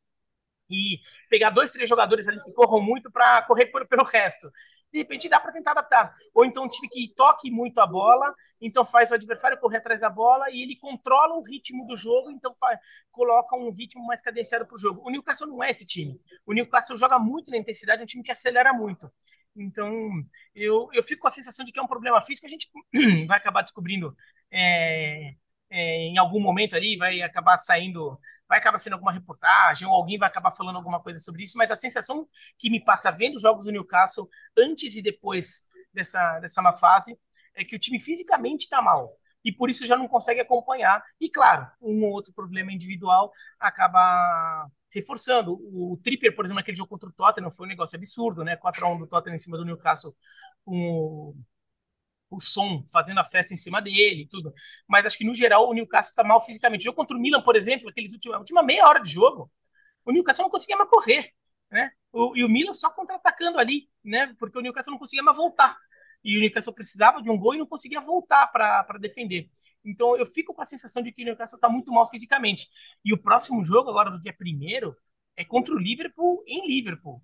[0.71, 4.49] e pegar dois, três jogadores ali que corram muito para correr por, pelo resto.
[4.91, 6.15] De repente dá para tentar adaptar.
[6.33, 10.01] Ou então um time que toque muito a bola, então faz o adversário correr atrás
[10.01, 12.79] da bola e ele controla o ritmo do jogo, então faz,
[13.11, 15.01] coloca um ritmo mais cadenciado para o jogo.
[15.05, 16.19] O Newcastle não é esse time.
[16.45, 19.11] O Newcastle joga muito na intensidade, é um time que acelera muito.
[19.55, 19.91] Então,
[20.55, 22.67] eu, eu fico com a sensação de que é um problema físico, a gente
[23.27, 24.15] vai acabar descobrindo
[24.51, 25.35] é,
[25.71, 30.17] é, em algum momento ali, vai acabar saindo, vai acabar sendo alguma reportagem, ou alguém
[30.17, 32.27] vai acabar falando alguma coisa sobre isso, mas a sensação
[32.59, 37.17] que me passa vendo os jogos do Newcastle antes e depois dessa, dessa má fase
[37.55, 39.17] é que o time fisicamente está mal.
[39.43, 41.03] E por isso já não consegue acompanhar.
[41.19, 45.53] E claro, um ou outro problema individual acaba reforçando.
[45.73, 48.55] O Tripper, por exemplo, naquele jogo contra o Tottenham foi um negócio absurdo, né?
[48.57, 50.15] 4x1 do Tottenham em cima do Newcastle,
[50.63, 51.35] com o,
[52.31, 54.53] o som fazendo a festa em cima dele e tudo.
[54.87, 56.83] Mas acho que, no geral, o Newcastle está mal fisicamente.
[56.83, 59.51] O jogo contra o Milan, por exemplo, aqueles últimos, a última meia hora de jogo,
[60.05, 61.31] o Newcastle não conseguia mais correr,
[61.69, 61.91] né?
[62.11, 64.33] O, e o Milan só contra-atacando ali, né?
[64.39, 65.77] Porque o Newcastle não conseguia mais voltar.
[66.23, 69.49] E o Newcastle precisava de um gol e não conseguia voltar para defender.
[69.83, 72.67] Então eu fico com a sensação de que o Newcastle está muito mal fisicamente.
[73.03, 74.95] E o próximo jogo, agora do dia primeiro,
[75.35, 77.21] é contra o Liverpool em Liverpool.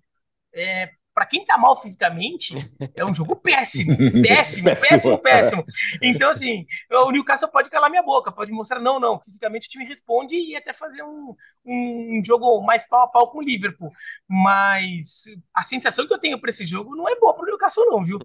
[0.52, 2.54] É, para quem tá mal fisicamente,
[2.94, 5.64] é um jogo péssimo, péssimo, péssimo, péssimo.
[6.00, 9.84] Então, assim, o Newcastle pode calar minha boca, pode mostrar, não, não, fisicamente o time
[9.84, 11.34] responde e até fazer um,
[11.66, 13.90] um jogo mais pau a pau com o Liverpool.
[14.28, 18.04] Mas a sensação que eu tenho para esse jogo não é boa pro Newcastle, não,
[18.04, 18.20] viu?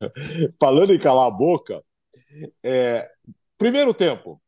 [0.58, 1.84] Falando em calar a boca,
[2.62, 3.10] é,
[3.58, 4.40] Primeiro tempo,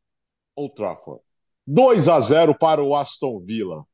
[0.54, 1.20] Old Trafford.
[1.66, 3.84] 2 a 0 para o Aston Villa.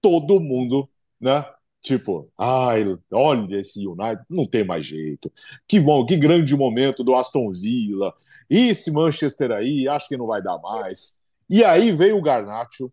[0.00, 0.88] Todo mundo,
[1.20, 1.44] né?
[1.82, 5.32] Tipo, ai, olha esse United, não tem mais jeito.
[5.66, 8.14] Que bom, que grande momento do Aston Villa.
[8.48, 11.20] E esse Manchester aí, acho que não vai dar mais.
[11.50, 12.92] E aí vem o Garnacho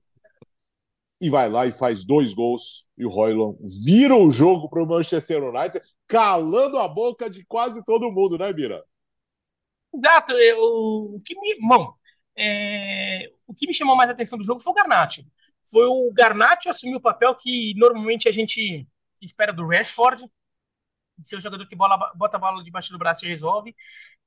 [1.21, 2.87] e vai lá e faz dois gols.
[2.97, 7.83] E o Royland vira o jogo para o Manchester United, calando a boca de quase
[7.85, 8.83] todo mundo, né, Bira?
[9.93, 10.33] Exato.
[10.57, 11.93] O, que me, bom,
[12.35, 15.21] é, o que me chamou mais a atenção do jogo foi o Garnacho.
[15.71, 18.87] Foi o Garnacho assumir o papel que normalmente a gente
[19.21, 20.25] espera do Rashford,
[21.17, 23.75] de ser o jogador que bola, bota a bola debaixo do braço e resolve.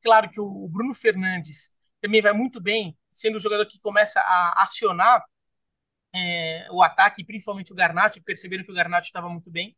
[0.03, 4.63] Claro que o Bruno Fernandes também vai muito bem, sendo o jogador que começa a
[4.63, 5.25] acionar
[6.15, 9.77] é, o ataque, principalmente o Garnacho, perceberam que o Garnacho estava muito bem,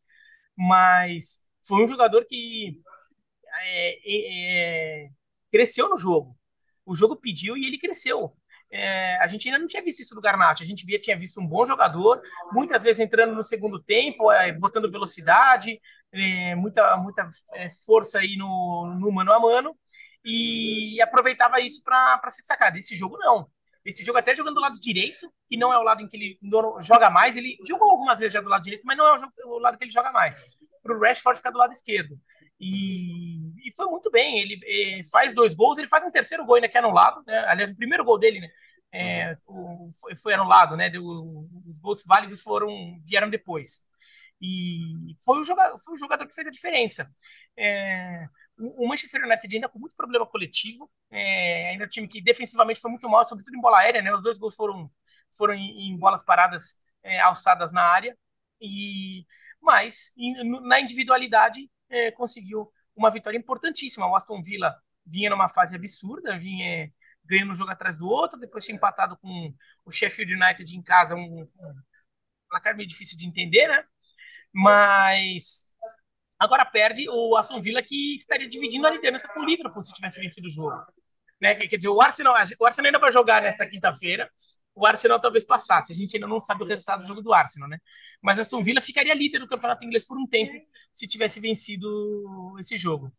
[0.55, 2.81] mas foi um jogador que
[3.61, 5.09] é, é,
[5.51, 6.37] cresceu no jogo.
[6.85, 8.35] O jogo pediu e ele cresceu.
[8.71, 10.63] É, a gente ainda não tinha visto isso do Garnacho.
[10.63, 14.51] A gente via, tinha visto um bom jogador, muitas vezes entrando no segundo tempo, é,
[14.51, 15.79] botando velocidade,
[16.11, 19.77] é, muita, muita é, força aí no, no mano a mano,
[20.23, 22.73] e aproveitava isso para se destacar.
[22.73, 23.47] Desse jogo, não.
[23.85, 26.39] Esse jogo, até jogando do lado direito, que não é o lado em que ele
[26.81, 29.77] joga mais, ele jogou algumas vezes já do lado direito, mas não é o, lado
[29.77, 30.57] que ele joga mais.
[30.81, 32.19] Para o Rashford ficar do lado esquerdo.
[32.59, 34.39] E, e foi muito bem.
[34.39, 37.23] Ele, ele, faz dois gols, ele faz um terceiro gol ainda que é anulado.
[37.25, 37.37] Né?
[37.47, 38.49] Aliás, o primeiro gol dele né?
[38.91, 40.89] É, o, foi, foi, anulado, né?
[40.89, 41.03] Deu,
[41.67, 43.81] os gols válidos foram vieram depois.
[44.41, 47.05] E foi o jogador, foi o jogador que fez a diferença.
[47.57, 48.25] É,
[48.57, 52.79] o Manchester United ainda com muito problema coletivo, é, ainda é um time que defensivamente
[52.79, 54.13] foi muito mal, sobretudo em bola aérea, né?
[54.13, 54.89] Os dois gols foram,
[55.35, 58.17] foram em, em bolas paradas é, alçadas na área.
[58.61, 59.25] E
[59.61, 60.13] mas
[60.61, 64.07] na individualidade é, conseguiu uma vitória importantíssima.
[64.07, 66.91] O Aston Villa vinha numa fase absurda, vinha
[67.25, 69.53] ganhando um jogo atrás do outro, depois tinha empatado com
[69.83, 71.75] o Sheffield United em casa, um, um
[72.49, 73.83] placar meio difícil de entender, né?
[74.53, 75.73] Mas
[76.39, 80.19] agora perde o Aston Villa que estaria dividindo a liderança com o Liverpool se tivesse
[80.19, 80.85] vencido o jogo.
[81.41, 81.55] Né?
[81.55, 84.29] Quer dizer, o Arsenal, o Arsenal ainda vai jogar nesta quinta-feira,
[84.75, 85.93] o Arsenal talvez passasse.
[85.93, 87.79] A gente ainda não sabe o resultado do jogo do Arsenal, né?
[88.21, 90.53] Mas Aston Villa ficaria líder do campeonato inglês por um tempo
[90.93, 93.11] se tivesse vencido esse jogo.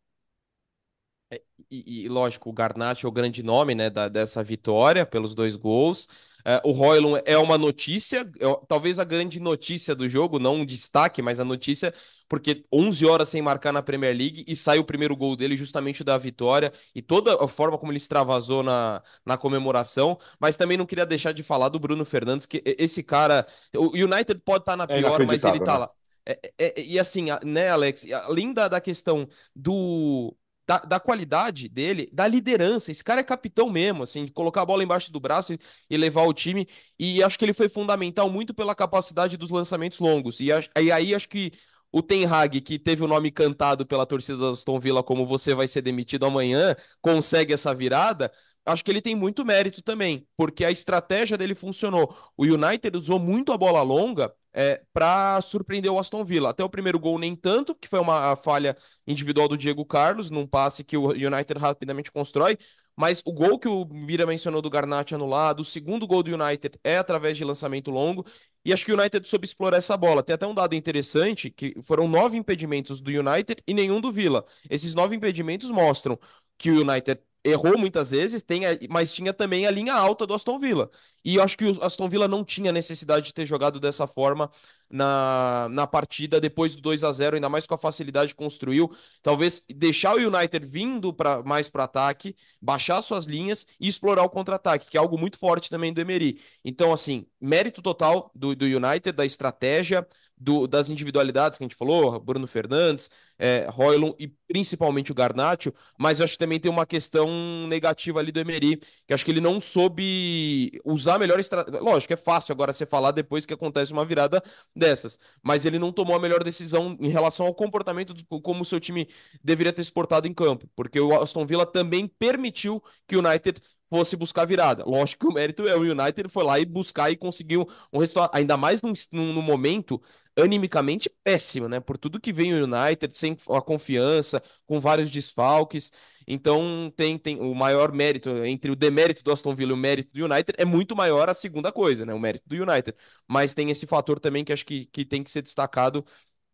[1.33, 5.35] É, e, e, lógico, o Garnacho é o grande nome né, da, dessa vitória pelos
[5.35, 6.07] dois gols.
[6.49, 10.65] É, o Roylon é uma notícia, é, talvez a grande notícia do jogo, não um
[10.65, 11.93] destaque, mas a notícia,
[12.29, 16.05] porque 11 horas sem marcar na Premier League e sai o primeiro gol dele justamente
[16.05, 20.17] da vitória e toda a forma como ele extravasou na, na comemoração.
[20.39, 24.41] Mas também não queria deixar de falar do Bruno Fernandes, que esse cara, o United
[24.45, 25.79] pode estar tá na é pior, é mas ele tá né?
[25.81, 25.89] lá.
[26.25, 30.33] É, é, e assim, né, Alex, além da, da questão do
[30.67, 32.91] da, da, qualidade dele, da liderança.
[32.91, 35.97] Esse cara é capitão mesmo, assim, de colocar a bola embaixo do braço e, e
[35.97, 36.67] levar o time.
[36.99, 40.41] E acho que ele foi fundamental muito pela capacidade dos lançamentos longos.
[40.41, 40.49] E,
[40.81, 41.53] e aí acho que
[41.93, 45.55] o Ten Hag, que teve o nome cantado pela torcida da Aston Villa como você
[45.55, 48.31] vai ser demitido amanhã, consegue essa virada.
[48.67, 52.13] Acho que ele tem muito mérito também, porque a estratégia dele funcionou.
[52.37, 56.51] O United usou muito a bola longa é, para surpreender o Aston Villa.
[56.51, 58.77] Até o primeiro gol, nem tanto, que foi uma falha
[59.07, 62.59] individual do Diego Carlos, num passe que o United rapidamente constrói.
[62.97, 66.81] Mas o gol que o Mira mencionou do Garnacho anulado, o segundo gol do United
[66.83, 68.25] é através de lançamento longo.
[68.65, 70.23] E acho que o United soube explorar essa bola.
[70.23, 74.45] Tem até um dado interessante, que foram nove impedimentos do United e nenhum do Villa.
[74.69, 76.19] Esses nove impedimentos mostram
[76.59, 80.59] que o United errou muitas vezes, tem, mas tinha também a linha alta do Aston
[80.59, 80.91] Villa.
[81.25, 84.51] E eu acho que o Aston Villa não tinha necessidade de ter jogado dessa forma
[84.91, 88.91] na, na partida depois do 2 a 0 ainda mais com a facilidade que construiu.
[89.23, 94.31] Talvez deixar o United vindo pra, mais para ataque, baixar suas linhas e explorar o
[94.31, 96.41] contra-ataque, que é algo muito forte também do Emery.
[96.65, 100.07] Então, assim, mérito total do, do United, da estratégia,
[100.38, 105.72] do, das individualidades que a gente falou, Bruno Fernandes, é, Roylon e principalmente o Garnacho,
[105.99, 107.29] mas acho que também tem uma questão
[107.68, 111.81] negativa ali do Emery, que acho que ele não soube usar melhor estratégia.
[111.81, 114.42] Lógico, é fácil agora você falar depois que acontece uma virada
[114.75, 118.79] dessas, mas ele não tomou a melhor decisão em relação ao comportamento como o seu
[118.79, 119.09] time
[119.42, 124.16] deveria ter exportado em campo, porque o Aston Villa também permitiu que o United fosse
[124.16, 124.85] buscar virada.
[124.85, 128.31] Lógico que o mérito é o United foi lá e buscar e conseguiu um resultado,
[128.33, 130.01] ainda mais num momento
[130.38, 131.81] animicamente péssimo, né?
[131.81, 135.90] Por tudo que vem o United, sem a confiança, com vários desfalques.
[136.27, 140.11] Então tem, tem o maior mérito entre o demérito do Aston Villa e o mérito
[140.12, 142.12] do United é muito maior a segunda coisa, né?
[142.12, 142.94] O mérito do United.
[143.27, 146.05] Mas tem esse fator também que acho que, que tem que ser destacado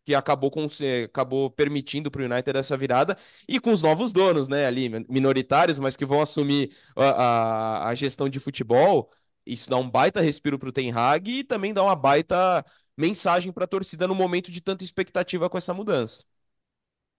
[0.05, 0.67] que acabou, com,
[1.05, 3.17] acabou permitindo para o United essa virada,
[3.47, 7.95] e com os novos donos, né, ali, minoritários, mas que vão assumir a, a, a
[7.95, 9.09] gestão de futebol,
[9.45, 12.63] isso dá um baita respiro para o Ten Hag e também dá uma baita
[12.97, 16.23] mensagem para a torcida no momento de tanta expectativa com essa mudança.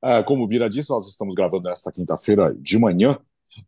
[0.02, 3.18] É, como o Bira disse, nós estamos gravando nesta quinta-feira de manhã.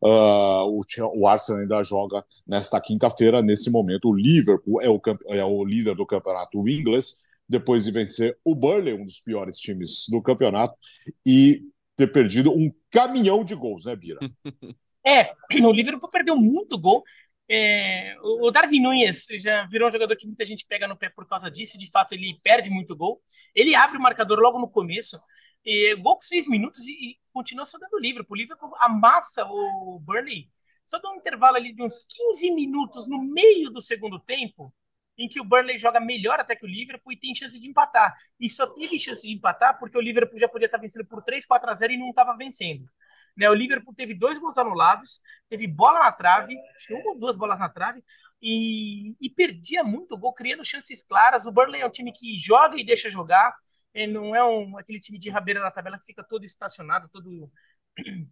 [0.03, 0.81] Uh, o,
[1.15, 3.41] o, Arsenal ainda joga nesta quinta-feira.
[3.41, 8.37] Nesse momento, o Liverpool é o, é o líder do campeonato inglês depois de vencer
[8.45, 10.77] o Burnley, um dos piores times do campeonato,
[11.25, 11.63] e
[11.97, 14.19] ter perdido um caminhão de gols, né, Bira?
[15.09, 17.05] É, o Liverpool perdeu muito gol.
[17.49, 21.27] É, o Darwin Nunes já virou um jogador que muita gente pega no pé por
[21.27, 21.79] causa disso.
[21.79, 23.23] De fato, ele perde muito gol.
[23.55, 25.19] Ele abre o marcador logo no começo.
[25.65, 28.25] E, gol com seis minutos e, continua só dando livre.
[28.29, 30.51] O Liverpool amassa o Burnley.
[30.85, 34.73] Só dá um intervalo ali de uns 15 minutos no meio do segundo tempo
[35.19, 38.15] em que o Burnley joga melhor até que o Liverpool e tem chance de empatar.
[38.39, 41.47] E só teve chance de empatar porque o Liverpool já podia estar vencendo por 3,
[41.47, 42.89] 4 a 0 e não estava vencendo.
[43.37, 46.55] Né, o Liverpool teve dois gols anulados, teve bola na trave,
[46.91, 48.03] uma ou duas bolas na trave,
[48.41, 51.47] e, e, perdia muito gol, criando chances claras.
[51.47, 53.55] O Burnley é um time que joga e deixa jogar,
[53.95, 57.51] é, não é um, aquele time de rabeira da tabela que fica todo estacionado, todo,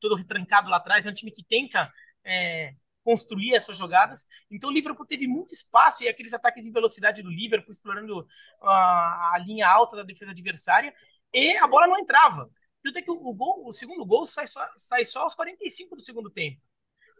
[0.00, 1.06] todo retrancado lá atrás.
[1.06, 1.92] É um time que tenta
[2.24, 4.26] é, construir essas jogadas.
[4.50, 8.26] Então o Liverpool teve muito espaço e aqueles ataques em velocidade do Liverpool, explorando
[8.62, 10.92] a linha alta da defesa adversária,
[11.32, 12.50] e a bola não entrava.
[12.82, 16.02] Tanto é que o, gol, o segundo gol sai só, sai só aos 45 do
[16.02, 16.60] segundo tempo.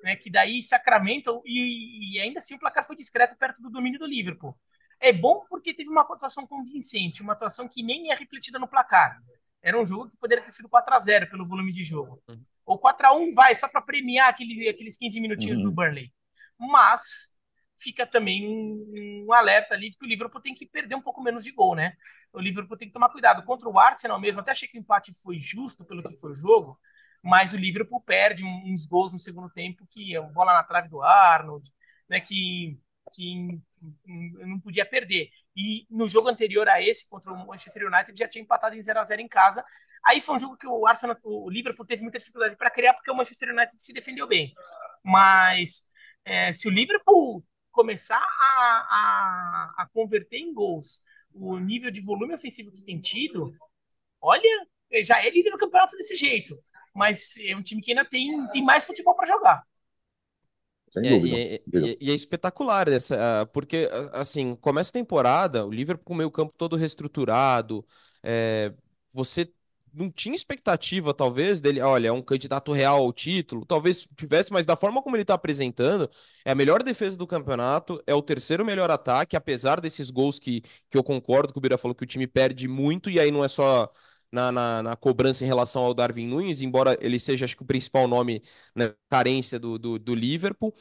[0.04, 3.98] Né, que daí sacramenta e, e ainda assim o placar foi discreto perto do domínio
[3.98, 4.56] do Liverpool.
[5.00, 9.20] É bom porque teve uma atuação convincente, uma atuação que nem é refletida no placar.
[9.60, 12.22] Era um jogo que poderia ter sido 4 a 0 pelo volume de jogo.
[12.28, 12.40] Uhum.
[12.64, 15.64] Ou 4x1 vai, só para premiar aquele, aqueles 15 minutinhos uhum.
[15.64, 16.12] do Burnley.
[16.58, 17.37] Mas
[17.78, 21.22] fica também um, um, alerta ali de que o Liverpool tem que perder um pouco
[21.22, 21.94] menos de gol, né?
[22.32, 23.44] O Liverpool tem que tomar cuidado.
[23.44, 26.34] Contra o Arsenal mesmo, até achei que o empate foi justo pelo que foi o
[26.34, 26.78] jogo,
[27.22, 31.02] mas o Liverpool perde uns gols no segundo tempo, que é bola na trave do
[31.02, 31.68] Arnold,
[32.08, 32.20] né?
[32.20, 32.78] Que,
[33.14, 33.60] que
[34.06, 35.30] não podia perder.
[35.56, 39.00] E no jogo anterior a esse, contra o Manchester United, já tinha empatado em 0
[39.00, 39.64] a 0 em casa
[40.04, 43.10] Aí foi um jogo que o Arsenal, o Liverpool teve muita dificuldade para criar porque
[43.10, 44.54] o Manchester United se defendeu bem.
[45.04, 45.92] Mas
[46.24, 47.44] é, se o Liverpool
[47.78, 53.52] começar a, a, a converter em gols o nível de volume ofensivo que tem tido,
[54.20, 54.66] olha,
[55.04, 56.58] já é líder do campeonato desse jeito.
[56.94, 59.62] Mas é um time que ainda tem, tem mais futebol para jogar.
[61.00, 66.04] É, e, é, e- e é espetacular essa, porque assim, começa a temporada, o Liverpool
[66.04, 67.86] com o meio campo todo reestruturado,
[68.22, 68.74] é,
[69.12, 69.52] você
[69.98, 74.64] não tinha expectativa, talvez, dele, olha, é um candidato real ao título, talvez tivesse, mas
[74.64, 76.08] da forma como ele está apresentando,
[76.44, 80.62] é a melhor defesa do campeonato, é o terceiro melhor ataque, apesar desses gols que,
[80.90, 83.44] que eu concordo que o Bira falou que o time perde muito, e aí não
[83.44, 83.90] é só
[84.30, 87.66] na, na, na cobrança em relação ao Darwin Nunes, embora ele seja, acho que, o
[87.66, 88.42] principal nome
[88.74, 90.74] na carência do, do, do Liverpool.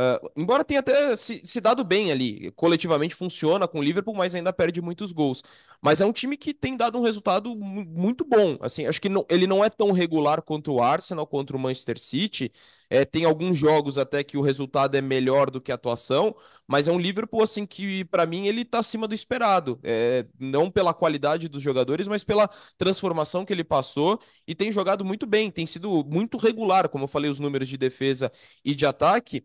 [0.00, 4.32] Ah, embora tenha até se, se dado bem ali, coletivamente funciona com o Liverpool, mas
[4.32, 5.42] ainda perde muitos gols.
[5.82, 8.56] Mas é um time que tem dado um resultado mu- muito bom.
[8.60, 11.98] Assim, acho que não- ele não é tão regular contra o Arsenal, contra o Manchester
[11.98, 12.52] City.
[12.90, 16.34] É, tem alguns jogos até que o resultado é melhor do que a atuação,
[16.66, 19.78] mas é um Liverpool assim que para mim ele tá acima do esperado.
[19.82, 25.04] É, não pela qualidade dos jogadores, mas pela transformação que ele passou e tem jogado
[25.04, 28.30] muito bem, tem sido muito regular, como eu falei, os números de defesa
[28.64, 29.44] e de ataque.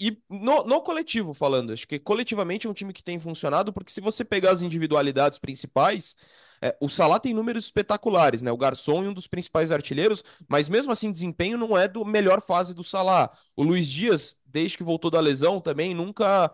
[0.00, 3.92] E no, no coletivo falando, acho que coletivamente é um time que tem funcionado, porque
[3.92, 6.16] se você pegar as individualidades principais,
[6.62, 8.50] é, o Salah tem números espetaculares, né?
[8.50, 12.40] O Garçom é um dos principais artilheiros, mas mesmo assim, desempenho não é do melhor
[12.40, 13.30] fase do Salah.
[13.54, 16.50] O Luiz Dias, desde que voltou da lesão, também nunca,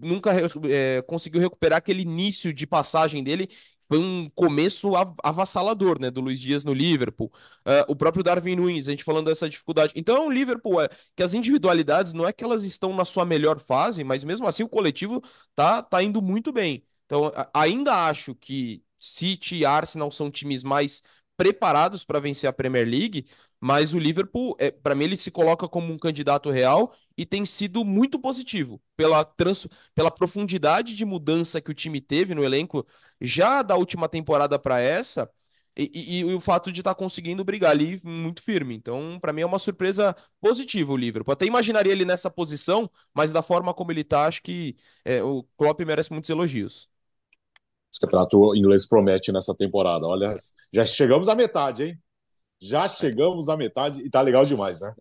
[0.00, 0.30] nunca
[0.70, 3.48] é, conseguiu recuperar aquele início de passagem dele.
[3.88, 7.30] Foi um começo av- avassalador, né, do Luiz Dias no Liverpool.
[7.64, 9.92] Ah, o próprio Darwin Nunes, a gente falando dessa dificuldade.
[9.96, 13.24] Então, é um Liverpool é, que as individualidades não é que elas estão na sua
[13.24, 15.22] melhor fase, mas mesmo assim o coletivo
[15.54, 16.84] tá, tá indo muito bem.
[17.06, 21.02] Então, ainda acho que City e Arsenal são times mais
[21.36, 23.26] preparados para vencer a Premier League,
[23.60, 27.46] mas o Liverpool, é, para mim, ele se coloca como um candidato real e tem
[27.46, 32.86] sido muito positivo pela, trans, pela profundidade de mudança que o time teve no elenco
[33.20, 35.30] já da última temporada para essa.
[35.76, 38.74] E, e- e o fato de estar conseguindo brigar ali muito firme.
[38.76, 41.32] Então, para mim, é uma surpresa positiva o Liverpool.
[41.32, 45.42] Até imaginaria ele nessa posição, mas da forma como ele tá, acho que é, o
[45.56, 46.88] Klopp merece muitos elogios.
[47.92, 50.06] Esse campeonato inglês promete nessa temporada.
[50.06, 50.34] Olha,
[50.72, 51.98] já chegamos à metade, hein?
[52.60, 54.94] Já chegamos à metade e tá legal demais, né?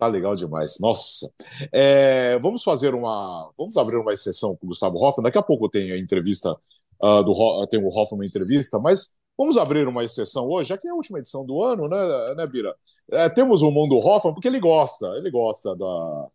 [0.00, 0.78] Tá legal demais.
[0.80, 1.30] Nossa.
[1.70, 3.52] É, vamos fazer uma.
[3.58, 5.24] Vamos abrir uma exceção com o Gustavo Hoffman.
[5.24, 6.58] Daqui a pouco tem a entrevista
[7.02, 10.90] ah, do tem o Hoffman entrevista, mas vamos abrir uma exceção hoje, já que é
[10.90, 11.98] a última edição do ano, né,
[12.34, 12.74] né Bira?
[13.12, 16.28] É, temos o mundo Hoffman porque ele gosta, ele gosta da.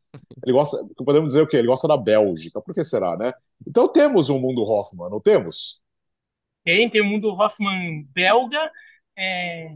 [0.43, 1.57] Ele gosta, podemos dizer o quê?
[1.57, 2.61] Ele gosta da Bélgica.
[2.61, 3.33] Por que será, né?
[3.67, 5.81] Então temos um mundo Hoffman, não temos?
[6.63, 8.71] Tem, tem o mundo Hoffman belga.
[9.17, 9.75] é,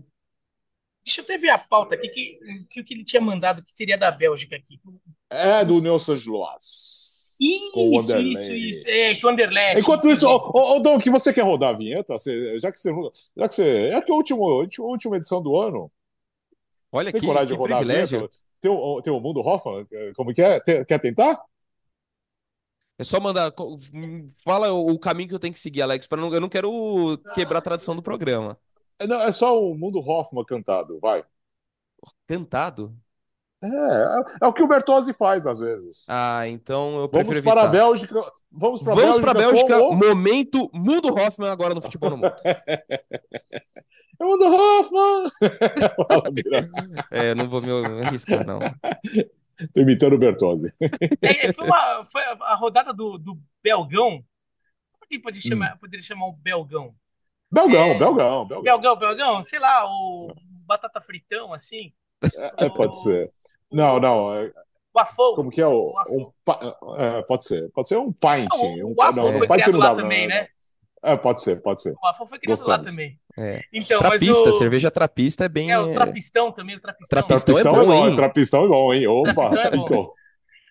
[1.05, 3.71] Deixa eu até ver a pauta aqui, que, que o que ele tinha mandado que
[3.71, 4.79] seria da Bélgica aqui.
[5.29, 7.09] É do Nelson Loas.
[7.39, 8.89] Isso, isso, isso.
[8.89, 9.79] É, o Anderlecht.
[9.79, 12.17] Enquanto isso, ô, ô, ô, Dom, que você quer rodar a vinheta?
[12.17, 12.91] Você- já que você.
[13.37, 13.91] Já que você.
[13.93, 15.89] É que é a última, a última edição do ano.
[16.91, 18.19] Olha Tem que, coragem que de rodar a privilégio.
[18.19, 18.37] vinheta?
[18.59, 19.87] Tem o, tem o mundo Hoffman?
[20.15, 20.59] Como que é?
[20.59, 21.41] Tem- quer tentar?
[22.97, 23.53] É só mandar.
[24.43, 27.17] Fala o o caminho que eu tenho que seguir, Alex, para não, eu não quero
[27.33, 28.59] quebrar a tradição do programa.
[28.99, 31.23] É, não, é só o mundo Hoffman cantado, vai.
[32.27, 32.95] Cantado?
[33.61, 36.05] É, é, é o que o Bertozzi faz às vezes.
[36.09, 37.71] Ah, então eu vamos prefiro para a evitar.
[37.77, 38.31] Bélgica.
[38.51, 39.21] Vamos para a Vamos Bélgica.
[39.21, 42.33] para a Bélgica, com o- momento Mundo Hoffman agora no Futebol no Mundo.
[44.21, 45.31] É o mundo Hoffman!
[47.11, 47.71] É, não vou me
[48.05, 48.59] arriscar, não.
[49.73, 50.73] Tô imitando o Bertozzi.
[51.21, 54.23] É, foi, uma, foi a rodada do, do Belgão.
[54.91, 56.93] Como que pode chamar, poderia chamar o Belgão?
[57.51, 57.97] Belgão, É.
[57.97, 58.63] Belgão, Belgão.
[58.63, 60.33] Belgão, Belgão, sei lá, o
[60.65, 61.91] batata fritão, assim.
[62.57, 63.31] É, pode ser.
[63.71, 64.35] Não, não.
[64.35, 64.51] é-
[64.95, 65.35] Waffle.
[65.35, 65.93] Como que é o.
[65.93, 66.27] Waffle.
[66.81, 67.69] Um, é, pode ser.
[67.71, 68.49] Pode ser um pint.
[68.51, 70.47] Não, o um, não, foi pint criado lá dá, também, né?
[71.01, 71.93] É, pode ser, pode ser.
[71.93, 72.89] O Waffle foi criado lá Gostamos.
[72.89, 73.19] também.
[73.37, 73.61] É.
[73.71, 74.53] Então, mas Trapista, o...
[74.53, 75.71] cerveja trapista é bem.
[75.71, 77.17] É, o é, trapistão também, o trapistão.
[77.25, 78.15] Trapistão é Trapistão é bom, hein?
[78.15, 79.07] Trapistão é bom, hein?
[79.07, 79.33] Opa!
[79.33, 79.85] Trapistão é bom.
[79.85, 80.13] Então,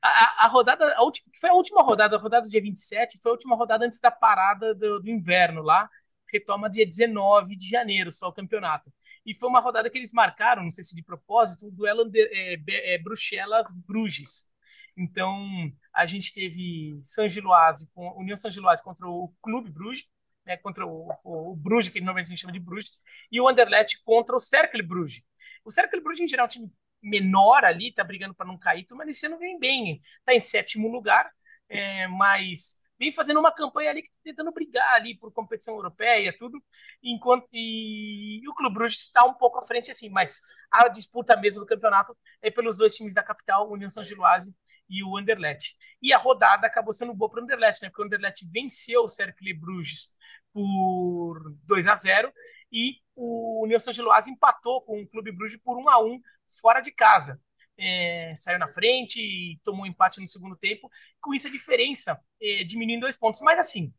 [0.02, 3.18] A, a- rodada, a última, que foi a última rodada, a rodada do dia 27,
[3.22, 5.88] foi a última rodada antes da parada do, do inverno lá.
[6.32, 8.92] Retoma dia 19 de janeiro, só o campeonato.
[9.24, 12.56] E foi uma rodada que eles marcaram, não sei se de propósito, o duelo é,
[12.94, 14.52] é, Bruxelas-Bruges.
[14.96, 15.46] Então,
[15.94, 20.08] a gente teve San Giloase, com, União San Giloase contra o Clube Bruges,
[20.44, 23.00] né, contra o, o, o Bruges, que normalmente a gente chama de Bruges,
[23.30, 25.22] e o Anderlecht contra o Cercle Bruges.
[25.64, 26.72] O Cercle Bruges, em geral, é um time
[27.02, 30.00] menor ali, tá brigando para não cair, mas esse ano vem bem.
[30.24, 31.30] Tá em sétimo lugar,
[31.68, 36.62] é, mas vem fazendo uma campanha ali tentando brigar ali por competição europeia, tudo,
[37.02, 40.40] enquanto e, e o Clube Bruges está um pouco à frente assim, mas
[40.70, 44.54] a disputa mesmo do campeonato é pelos dois times da capital, União São Giloase
[44.88, 45.76] e o Anderlecht.
[46.02, 47.88] E a rodada acabou sendo boa para o Anderlecht, né?
[47.88, 50.14] Porque o Anderlecht venceu o Cercle Bruges
[50.52, 52.32] por 2 a 0
[52.72, 56.20] e o União São Giloase empatou com o Clube Bruges por 1 a 1
[56.60, 57.40] fora de casa
[57.78, 60.90] é, saiu na frente e tomou um empate no segundo tempo.
[61.20, 63.40] Com isso, a diferença é, diminui em dois pontos.
[63.40, 63.92] Mas assim,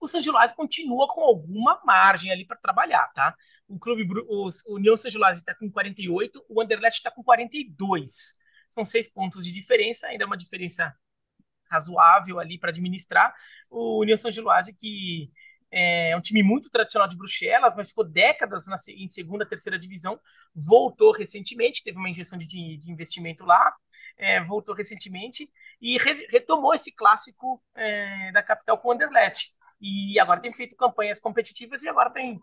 [0.00, 3.34] o San Giloase continua com alguma margem ali para trabalhar, tá?
[3.66, 8.36] O clube, o, União San Giloase está com 48, o Anderlecht está com 42.
[8.70, 10.94] São seis pontos de diferença, ainda é uma diferença
[11.70, 13.34] razoável ali para administrar.
[13.70, 15.30] O União San Giloase que
[15.70, 20.18] é um time muito tradicional de Bruxelas, mas ficou décadas na, em segunda, terceira divisão.
[20.54, 23.74] Voltou recentemente, teve uma injeção de, de investimento lá,
[24.16, 25.48] é, voltou recentemente
[25.80, 29.56] e re, retomou esse clássico é, da capital com o Anderlecht.
[29.80, 32.40] E agora tem feito campanhas competitivas e agora tem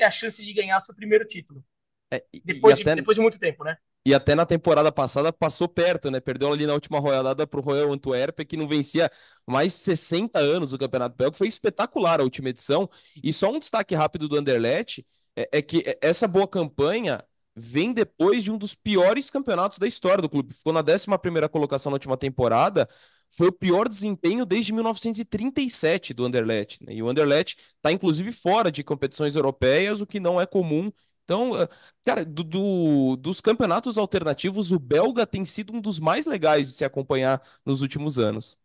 [0.00, 1.64] a chance de ganhar o seu primeiro título.
[2.12, 2.90] É, depois, até...
[2.90, 3.76] de, depois de muito tempo, né?
[4.06, 6.20] E até na temporada passada passou perto, né?
[6.20, 9.10] Perdeu ali na última rodada para o Royal Antwerp, que não vencia
[9.44, 11.36] mais de 60 anos o Campeonato Belga.
[11.36, 12.88] Foi espetacular a última edição.
[13.20, 15.04] E só um destaque rápido do Anderlecht
[15.34, 17.20] é, é que essa boa campanha
[17.56, 20.54] vem depois de um dos piores campeonatos da história do clube.
[20.54, 22.88] Ficou na 11 colocação na última temporada.
[23.28, 26.78] Foi o pior desempenho desde 1937 do Anderlecht.
[26.80, 26.94] Né?
[26.94, 30.92] E o Anderlecht está, inclusive, fora de competições europeias, o que não é comum
[31.26, 31.68] então, eh,
[32.04, 36.74] cara, do, do, dos campeonatos alternativos, o belga tem sido um dos mais legais de
[36.74, 38.56] se acompanhar nos últimos anos.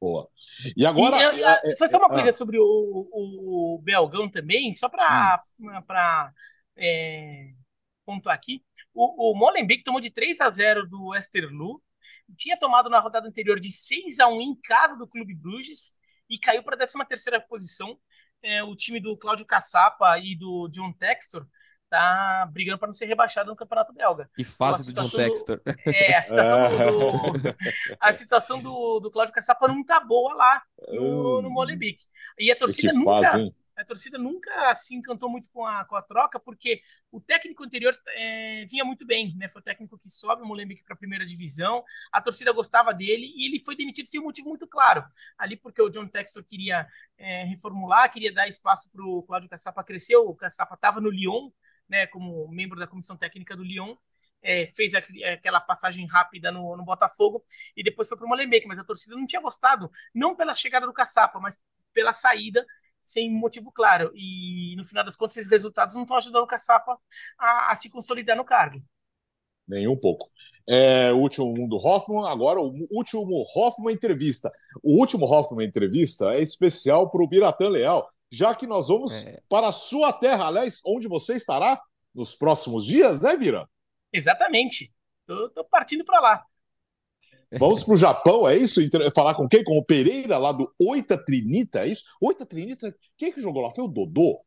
[0.00, 0.24] Boa.
[0.76, 1.16] E agora.
[1.34, 4.72] E, é, é, só, só uma é, coisa é, sobre o, o, o, Belgão também,
[4.76, 5.70] só para hum.
[6.76, 7.50] é,
[8.06, 8.64] pontuar aqui.
[8.94, 11.82] O, o Molenbeek tomou de 3 a 0 do Westerlo,
[12.38, 15.94] tinha tomado na rodada anterior de 6 a 1 em casa do Clube Bruges
[16.30, 17.98] e caiu para a 13 terceira posição.
[18.40, 21.44] É, o time do Cláudio Caçapa e do John Textor
[21.92, 24.30] tá brigando para não ser rebaixado no Campeonato Belga.
[24.34, 25.60] Que fase do John Textor.
[25.84, 27.56] É, a situação do,
[28.00, 31.52] a situação do, do Cláudio Caçapa não tá boa lá no, no hum.
[31.52, 32.02] Molenbeek.
[32.38, 33.30] E a torcida nunca...
[33.30, 36.80] Fase, a torcida nunca se encantou muito com a, com a troca, porque
[37.10, 39.48] o técnico anterior é, vinha muito bem, né?
[39.48, 41.82] Foi o técnico que sobe o Molenbeek para a primeira divisão,
[42.12, 45.04] a torcida gostava dele e ele foi demitido sem um motivo muito claro.
[45.36, 46.86] Ali porque o John Textor queria
[47.18, 51.50] é, reformular, queria dar espaço para o Cláudio Caçapa crescer, o Caçapa estava no Lyon,
[51.92, 53.94] né, como membro da comissão técnica do Lyon,
[54.42, 57.44] é, fez aquela passagem rápida no, no, Botafogo
[57.76, 60.86] e depois foi para o Molenbeek, mas a torcida não tinha gostado, não pela chegada
[60.86, 61.60] do Caçapa, mas
[61.92, 62.66] pela saída,
[63.04, 64.10] sem motivo claro.
[64.14, 66.98] E no final das contas, esses resultados não estão ajudando o Caçapa
[67.38, 68.82] a, a, se consolidar no cargo.
[69.68, 70.26] Nem um pouco.
[70.66, 74.50] É, o último do Hoffman, agora o último Hoffman entrevista.
[74.82, 79.42] O último Hoffman entrevista é especial para o Biratã Leal, já que nós vamos é.
[79.46, 81.78] para a sua terra, aliás, onde você estará
[82.14, 83.68] nos próximos dias, né, Mira?
[84.10, 84.90] Exatamente.
[85.26, 86.44] Tô, tô partindo para lá.
[87.58, 88.80] Vamos para o Japão, é isso?
[89.14, 89.62] Falar com quem?
[89.62, 92.04] Com o Pereira, lá do Oita Trinita, é isso?
[92.18, 93.70] Oita Trinita, quem é que jogou lá?
[93.70, 94.40] Foi o Dodô?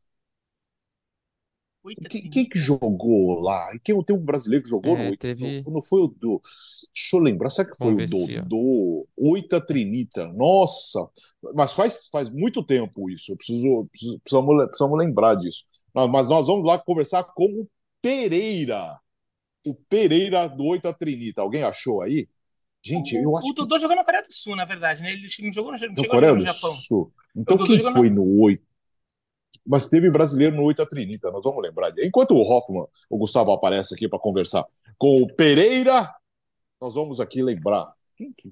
[2.09, 3.71] Quem, quem, que jogou lá?
[3.83, 5.27] Quem, tem um brasileiro que jogou é, no Oita?
[5.27, 5.61] Teve...
[5.61, 6.41] Não, não, foi o do.
[6.93, 9.07] Deixa eu lembrar, será que foi Vamos o Dodô?
[9.15, 10.27] Oita Trinita.
[10.33, 11.07] Nossa!
[11.53, 13.31] Mas faz, faz muito tempo isso.
[13.31, 15.65] Eu preciso, preciso precisamos, precisamos lembrar disso.
[15.93, 17.67] Mas nós vamos lá conversar com o
[18.01, 18.99] Pereira.
[19.65, 21.41] O Pereira do Oita Trinita.
[21.41, 22.27] Alguém achou aí?
[22.83, 23.49] Gente, o, eu acho.
[23.49, 23.81] O Dodô que...
[23.81, 25.11] jogou na Coreia do Sul, na verdade, né?
[25.11, 26.71] Ele não jogou no, não chegou Coreia a jogar no Japão.
[26.71, 27.13] Sul.
[27.35, 28.15] Então quem foi na...
[28.15, 28.64] no Oita?
[29.65, 31.91] Mas teve brasileiro no 8 a Trinita, nós vamos lembrar.
[31.99, 34.65] Enquanto o Hoffman, o Gustavo aparece aqui para conversar
[34.97, 36.09] com o Pereira,
[36.79, 37.93] nós vamos aqui lembrar.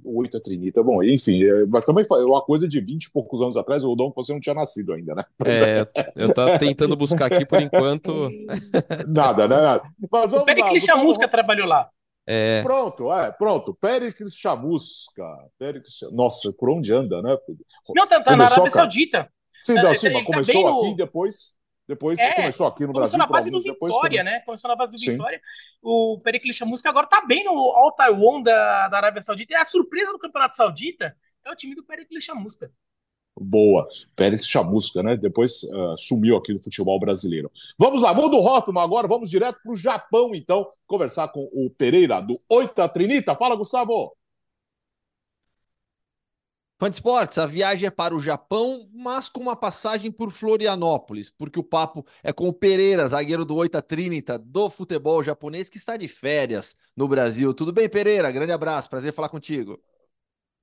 [0.03, 0.83] O 8 a Trinita?
[0.83, 3.95] Bom, enfim, é, mas também é uma coisa de 20 e poucos anos atrás, o
[3.95, 5.23] Dom, você não tinha nascido ainda, né?
[5.45, 8.29] É, eu tô tentando buscar aqui por enquanto.
[9.07, 9.61] Nada, né?
[9.61, 9.83] Nada.
[10.11, 11.89] Mas vamos o Pericles Chamusca trabalhou lá.
[12.27, 12.61] É...
[12.63, 13.73] Pronto, é, pronto.
[13.73, 15.25] Péricles Chamusca.
[15.57, 15.99] Péricles...
[16.11, 17.37] Nossa, por onde anda, né?
[17.95, 19.29] Não, tá, tá na Arábia Saudita.
[19.63, 20.95] Sim, não, sim, mas começou tá aqui no...
[20.95, 21.55] depois.
[21.87, 23.17] Depois é, começou aqui no começou Brasil.
[23.17, 24.39] Começou na base do Vitória, né?
[24.45, 25.41] Começou na base do Vitória.
[25.81, 29.53] O Pericles Chamusca agora tá bem no All Taiwan da, da Arábia Saudita.
[29.53, 32.71] É a surpresa do Campeonato Saudita é o time do Pericles Chamusca.
[33.37, 33.87] Boa.
[34.15, 35.17] Pérez Chamusca, né?
[35.17, 37.51] Depois uh, sumiu aqui no futebol brasileiro.
[37.77, 39.07] Vamos lá, mundo Hoffman agora.
[39.07, 43.35] Vamos direto para o Japão, então, conversar com o Pereira do Oita Trinita.
[43.35, 44.15] Fala, Gustavo.
[46.83, 51.29] Fã de esportes, a viagem é para o Japão, mas com uma passagem por Florianópolis,
[51.29, 55.77] porque o papo é com o Pereira, zagueiro do Oita Trinita, do futebol japonês, que
[55.77, 57.53] está de férias no Brasil.
[57.53, 58.29] Tudo bem, Pereira?
[58.33, 59.81] Grande abraço, prazer falar contigo.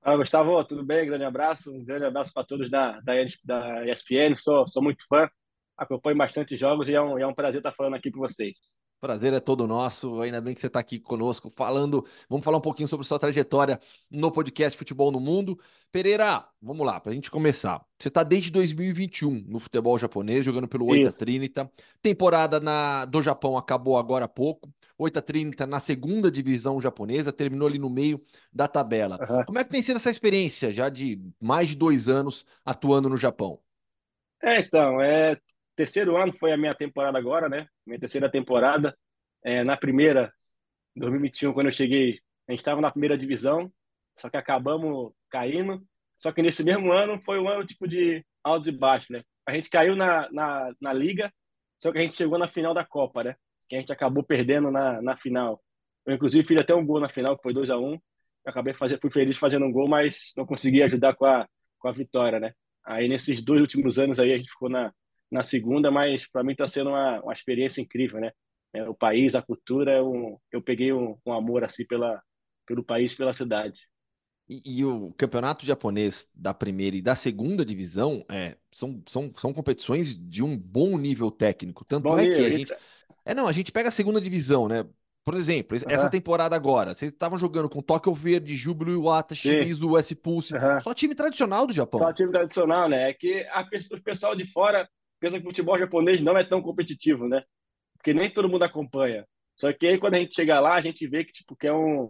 [0.03, 1.07] Fala, Gustavo, tudo bem?
[1.07, 3.13] Grande abraço, um grande abraço para todos da, da,
[3.43, 4.37] da ESPN.
[4.37, 5.27] Sou, sou muito fã,
[5.75, 8.59] acompanho bastante jogos e é um, é um prazer estar falando aqui com vocês.
[9.01, 10.21] Prazer é todo nosso.
[10.21, 12.05] Ainda bem que você está aqui conosco falando.
[12.29, 13.79] Vamos falar um pouquinho sobre sua trajetória
[14.11, 15.59] no podcast Futebol no Mundo.
[15.91, 17.83] Pereira, vamos lá, para a gente começar.
[17.97, 21.69] Você está desde 2021 no futebol japonês, jogando pelo Oita Trinita.
[21.99, 24.69] Temporada na, do Japão acabou agora há pouco.
[24.99, 28.23] Oita Trinita na segunda divisão japonesa, terminou ali no meio
[28.53, 29.17] da tabela.
[29.27, 29.43] Uhum.
[29.45, 33.17] Como é que tem sido essa experiência já de mais de dois anos atuando no
[33.17, 33.59] Japão?
[34.43, 35.39] É, então, é
[35.81, 37.65] terceiro ano foi a minha temporada agora, né?
[37.87, 38.95] Minha terceira temporada.
[39.43, 40.31] É, na primeira,
[40.95, 43.71] 2021, quando eu cheguei, a gente estava na primeira divisão,
[44.19, 45.81] só que acabamos caindo.
[46.19, 49.23] Só que nesse mesmo ano foi um ano tipo de alto e baixo, né?
[49.47, 51.33] A gente caiu na, na, na liga,
[51.79, 53.35] só que a gente chegou na final da Copa, né?
[53.67, 55.59] Que a gente acabou perdendo na, na final.
[56.05, 57.99] Eu, inclusive, fiz até um gol na final, que foi 2 a 1 um.
[58.45, 61.47] acabei fazer, fui feliz fazendo um gol, mas não consegui ajudar com a,
[61.79, 62.53] com a vitória, né?
[62.85, 64.93] Aí nesses dois últimos anos aí a gente ficou na,
[65.31, 68.31] na segunda, mas para mim está sendo uma, uma experiência incrível, né?
[68.73, 72.21] É, o país, a cultura, é um, eu peguei um, um, amor assim pela,
[72.65, 73.87] pelo país, pela cidade.
[74.47, 79.53] E, e, o campeonato japonês da primeira e da segunda divisão é, são, são, são
[79.53, 81.85] competições de um bom nível técnico.
[81.85, 82.73] Tanto bom é que a gente.
[83.23, 84.85] É, não, a gente pega a segunda divisão, né?
[85.23, 85.83] Por exemplo, uhum.
[85.87, 90.81] essa temporada agora, vocês estavam jogando com Tóquio Verde, Júbilo Iwata, Shimizu, S Pulse, uhum.
[90.81, 91.99] só time tradicional do Japão.
[91.99, 93.11] Só time tradicional, né?
[93.11, 93.61] É que a,
[93.91, 94.89] o pessoal de fora
[95.21, 97.43] pensa que o futebol japonês não é tão competitivo, né?
[97.95, 99.25] Porque nem todo mundo acompanha.
[99.55, 101.73] Só que aí quando a gente chega lá, a gente vê que tipo que é
[101.73, 102.09] um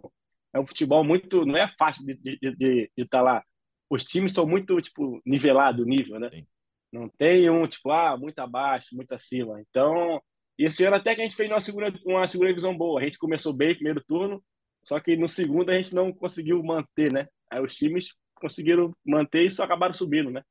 [0.54, 3.44] é um futebol muito não é fácil de estar de, de, de tá lá.
[3.90, 6.30] Os times são muito tipo nivelado o nível, né?
[6.30, 6.46] Sim.
[6.90, 9.60] Não tem um tipo ah muito abaixo, muito acima.
[9.60, 10.20] Então
[10.58, 13.00] esse ano até que a gente fez uma segunda uma segunda divisão boa.
[13.00, 14.42] A gente começou bem primeiro turno,
[14.84, 17.28] só que no segundo a gente não conseguiu manter, né?
[17.50, 20.42] Aí os times conseguiram manter e só acabaram subindo, né?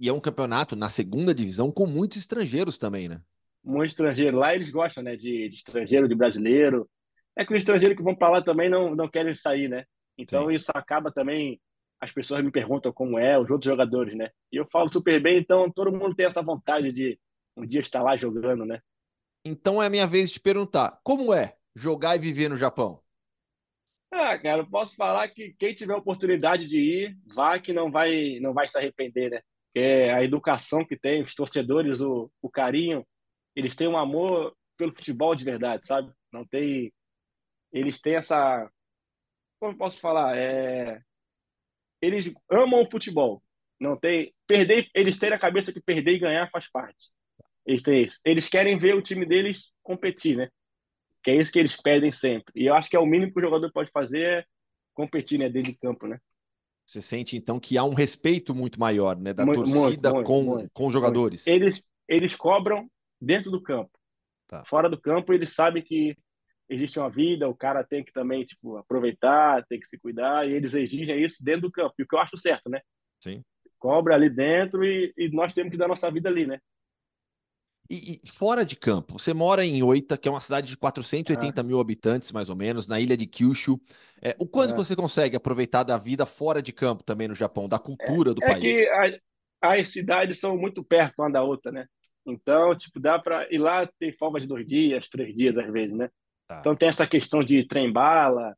[0.00, 3.20] E é um campeonato na segunda divisão com muitos estrangeiros também, né?
[3.62, 4.38] Muito estrangeiro.
[4.38, 5.14] Lá eles gostam, né?
[5.14, 6.88] De, de estrangeiro, de brasileiro.
[7.36, 9.84] É que os estrangeiros que vão para lá também não, não querem sair, né?
[10.16, 10.54] Então Sim.
[10.54, 11.60] isso acaba também.
[12.00, 14.30] As pessoas me perguntam como é, os outros jogadores, né?
[14.50, 17.18] E eu falo super bem, então todo mundo tem essa vontade de
[17.56, 18.80] um dia estar lá jogando, né?
[19.44, 23.00] Então é a minha vez de te perguntar: como é jogar e viver no Japão?
[24.10, 28.38] Ah, cara, eu posso falar que quem tiver oportunidade de ir, vá que não vai,
[28.40, 29.40] não vai se arrepender, né?
[29.74, 33.04] É a educação que tem, os torcedores, o, o carinho,
[33.56, 36.12] eles têm um amor pelo futebol de verdade, sabe?
[36.32, 36.92] Não tem.
[37.72, 38.70] Eles têm essa.
[39.60, 40.36] Como posso falar?
[40.36, 41.00] É...
[42.00, 43.42] Eles amam o futebol.
[43.80, 44.34] Não tem.
[44.46, 47.10] Perder, eles têm na cabeça que perder e ganhar faz parte.
[47.66, 48.20] Eles têm isso.
[48.24, 50.48] Eles querem ver o time deles competir, né?
[51.22, 52.52] Que é isso que eles pedem sempre.
[52.54, 54.44] E eu acho que é o mínimo que o jogador pode fazer é
[54.92, 55.48] competir, né?
[55.48, 56.20] Dentro de campo, né?
[56.86, 59.32] Você sente, então, que há um respeito muito maior, né?
[59.32, 61.46] Da muito, torcida muito, com, muito, com os jogadores.
[61.46, 62.88] Eles, eles cobram
[63.20, 63.90] dentro do campo.
[64.46, 64.64] Tá.
[64.66, 66.14] Fora do campo, eles sabem que
[66.68, 70.52] existe uma vida, o cara tem que também, tipo, aproveitar, tem que se cuidar, e
[70.52, 71.94] eles exigem isso dentro do campo.
[71.98, 72.80] E o que eu acho certo, né?
[73.20, 73.42] Sim.
[73.78, 76.58] Cobra ali dentro e, e nós temos que dar nossa vida ali, né?
[77.88, 81.60] E, e, fora de campo, você mora em Oita, que é uma cidade de 480
[81.60, 81.64] ah.
[81.64, 83.78] mil habitantes, mais ou menos, na ilha de Kyushu.
[84.22, 84.76] É, o quanto ah.
[84.76, 88.42] você consegue aproveitar da vida fora de campo também no Japão, da cultura é, do
[88.42, 88.62] é país?
[88.62, 91.86] Que a, as cidades são muito perto uma da outra, né?
[92.26, 95.94] Então, tipo, dá para ir lá ter folga de dois dias, três dias às vezes,
[95.94, 96.08] né?
[96.48, 96.60] Tá.
[96.60, 98.56] Então tem essa questão de trem-bala,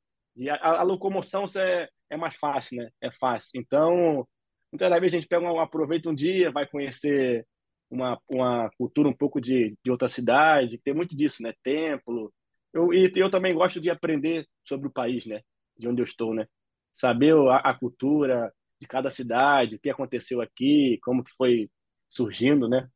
[0.60, 2.90] a, a, locomoção é, é mais fácil, né?
[3.00, 3.60] É fácil.
[3.60, 4.26] Então,
[4.70, 7.44] muitas vezes a gente pega um, aproveita um dia, vai conhecer
[7.90, 11.52] uma, uma cultura um pouco de, de outra cidade, tem muito disso, né?
[11.62, 12.32] Templo.
[12.72, 15.42] Eu, e eu também gosto de aprender sobre o país, né?
[15.78, 16.46] De onde eu estou, né?
[16.92, 21.70] Saber a, a cultura de cada cidade, o que aconteceu aqui, como que foi
[22.08, 22.88] surgindo, né?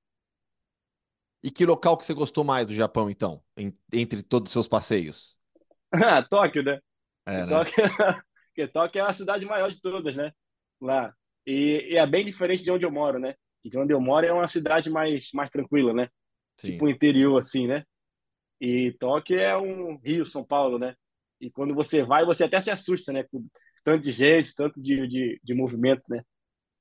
[1.42, 4.68] E que local que você gostou mais do Japão, então, em, entre todos os seus
[4.68, 5.38] passeios?
[5.92, 6.78] Ah, Tóquio, né?
[7.26, 7.48] É, né?
[7.48, 7.74] Tóquio,
[8.48, 10.32] porque Tóquio é a cidade maior de todas, né?
[10.80, 11.14] Lá.
[11.46, 13.34] E, e, é bem diferente de onde eu moro, né?
[13.68, 16.08] De onde eu moro é uma cidade mais, mais tranquila, né?
[16.56, 16.72] Sim.
[16.72, 17.84] Tipo interior, assim, né?
[18.60, 20.94] E Tóquio é um Rio, São Paulo, né?
[21.40, 23.24] E quando você vai, você até se assusta, né?
[23.24, 23.46] Com
[23.82, 26.22] tanto de gente, tanto de, de, de movimento, né?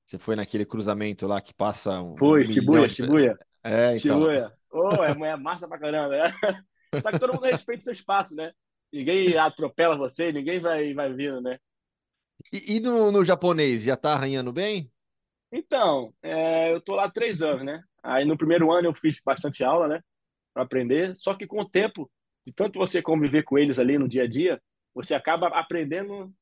[0.04, 2.16] Você foi naquele cruzamento lá que passa um.
[2.16, 2.94] Foi, um Shibuya, de...
[2.94, 3.38] Shibuya.
[3.62, 4.18] É, então.
[4.18, 4.52] Shibuya.
[4.72, 6.34] Oh, é, é massa pra caramba, né?
[7.02, 8.52] Só que todo mundo respeita o seu espaço, né?
[8.92, 11.58] Ninguém atropela você, ninguém vai, vai vindo, né?
[12.52, 14.90] E, e no, no japonês, já tá arranhando bem?
[15.52, 17.82] Então, é, eu tô lá três anos, né?
[18.02, 20.00] Aí no primeiro ano eu fiz bastante aula, né?
[20.54, 21.14] Para aprender.
[21.16, 22.10] Só que com o tempo,
[22.46, 24.60] de tanto você conviver com eles ali no dia a dia,
[24.94, 26.32] você acaba aprendendo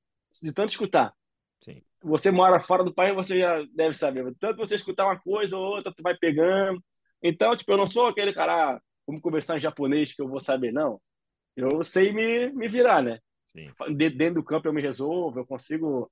[0.42, 1.12] de tanto escutar.
[1.60, 1.82] Sim.
[2.02, 4.34] Você mora fora do país, você já deve saber.
[4.38, 6.82] Tanto você escutar uma coisa ou outra, tu vai pegando.
[7.22, 10.40] Então, tipo, eu não sou aquele cara, ah, vamos conversar em japonês que eu vou
[10.40, 11.00] saber, não.
[11.56, 13.18] Eu sei me, me virar, né?
[13.46, 13.72] Sim.
[13.96, 16.10] De- Dentro do campo eu me resolvo, eu consigo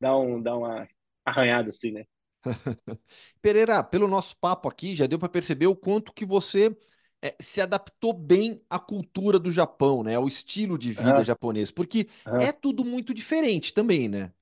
[0.00, 0.88] dar, um, dar uma
[1.24, 2.04] arranhada assim, né?
[3.42, 6.76] Pereira, pelo nosso papo aqui, já deu para perceber o quanto que você
[7.22, 10.16] eh, se adaptou bem à cultura do Japão, né?
[10.16, 12.48] Ao estilo de vida Aham, japonês, porque aham.
[12.48, 14.32] é tudo muito diferente também, né?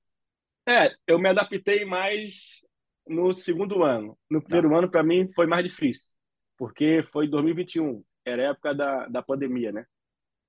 [0.67, 2.61] É, eu me adaptei mais
[3.07, 4.17] no segundo ano.
[4.29, 4.63] No Tá.
[4.63, 6.11] primeiro ano, para mim, foi mais difícil,
[6.57, 9.85] porque foi 2021, era a época da, da pandemia, né?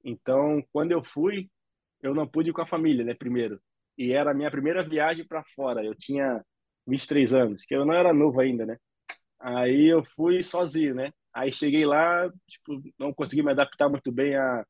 [0.05, 1.51] Então, quando eu fui,
[2.03, 3.61] eu não pude ir com a família, né, primeiro.
[3.99, 5.85] E era a minha primeira viagem para fora.
[5.85, 6.45] Eu tinha
[6.87, 8.77] 23 anos, que eu não era novo ainda, né?
[9.41, 11.13] Aí eu fui sozinho, né?
[11.35, 14.65] Aí cheguei lá, tipo, não consegui me adaptar muito bem a,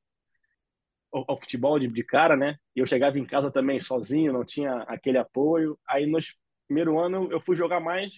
[1.12, 2.56] ao, ao futebol de, de cara, né?
[2.74, 5.78] E eu chegava em casa também sozinho, não tinha aquele apoio.
[5.88, 6.18] Aí no
[6.66, 8.12] primeiro ano eu fui jogar mais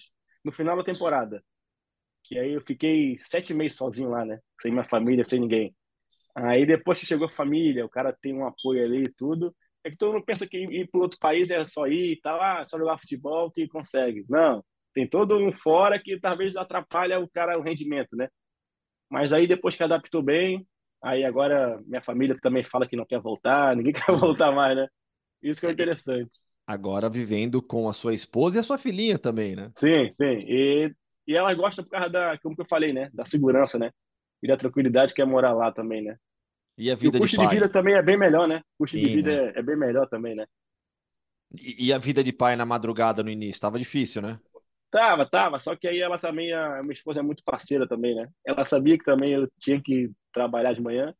[0.45, 1.43] no final da temporada,
[2.25, 4.41] que aí eu fiquei sete meses sozinho lá, né?
[4.61, 5.75] Sem minha família, sem ninguém.
[6.35, 9.55] Aí depois que chegou a família, o cara tem um apoio ali e tudo.
[9.85, 12.41] É que todo mundo pensa que ir para outro país é só ir e tal,
[12.41, 14.25] ah, é só jogar futebol que consegue.
[14.29, 14.65] Não,
[14.95, 18.29] tem todo um fora que talvez atrapalha o cara o rendimento, né?
[19.11, 20.67] Mas aí depois que adaptou bem,
[21.03, 24.89] aí agora minha família também fala que não quer voltar, ninguém quer voltar mais, né?
[25.43, 26.31] Isso que é E interessante.
[26.67, 29.73] agora vivendo com a sua esposa e a sua filhinha também, né?
[29.79, 30.25] Sim, sim.
[30.49, 30.95] E,
[31.27, 33.11] e ela gosta por causa da, como que eu falei, né?
[33.13, 33.91] Da segurança, né?
[34.43, 36.17] E da tranquilidade que é morar lá também, né?
[36.77, 37.71] E a E o vida de custo de vida pai?
[37.71, 38.59] também é bem melhor, né?
[38.79, 39.43] O custo de Sim, vida né?
[39.57, 40.47] é, é bem melhor também, né?
[41.69, 43.61] E, e a vida de pai na madrugada no início?
[43.61, 44.41] Tava difícil, né?
[44.91, 45.59] Tava, tava.
[45.61, 48.29] Só que aí ela também, a minha esposa é muito parceira também, né?
[48.47, 51.15] Ela sabia que também eu tinha que trabalhar de manhã.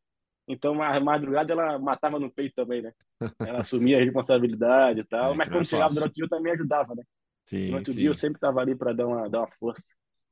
[0.47, 2.93] Então, a madrugada ela matava no peito também, né?
[3.43, 5.33] Ela assumia a responsabilidade e tal.
[5.33, 5.95] É, Mas que não é quando chegava fácil.
[5.95, 7.03] durante o dia, eu também ajudava, né?
[7.45, 8.15] Sim, Durante o dia, eu sim.
[8.15, 9.85] sempre tava ali para dar uma, dar uma força.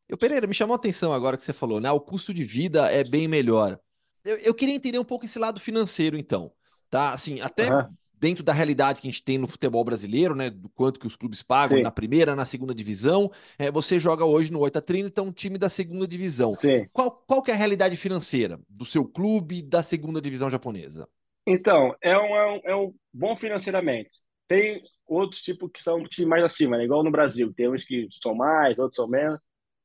[0.07, 1.89] Eu, Pereira, me chamou a atenção agora que você falou, né?
[1.91, 3.79] O custo de vida é bem melhor.
[4.23, 6.51] Eu, eu queria entender um pouco esse lado financeiro, então,
[6.89, 7.11] tá?
[7.11, 10.49] Assim, até Aham, dentro da realidade que a gente tem no futebol brasileiro, né?
[10.49, 13.31] Do quanto que os clubes pagam na Sim, primeira, na segunda divisão.
[13.57, 16.59] É, você joga hoje no Oita Trinita, um time da segunda divisão.
[16.59, 16.89] sim.
[16.93, 21.07] Qual, qual que é a realidade financeira do seu clube da segunda divisão japonesa?
[21.45, 24.09] Então, é um, é um, é um bom financeiramente.
[24.47, 26.83] Tem outros tipos que são times mais acima, né?
[26.85, 27.53] Igual no Brasil.
[27.53, 29.39] Tem uns que são mais, outros são menos.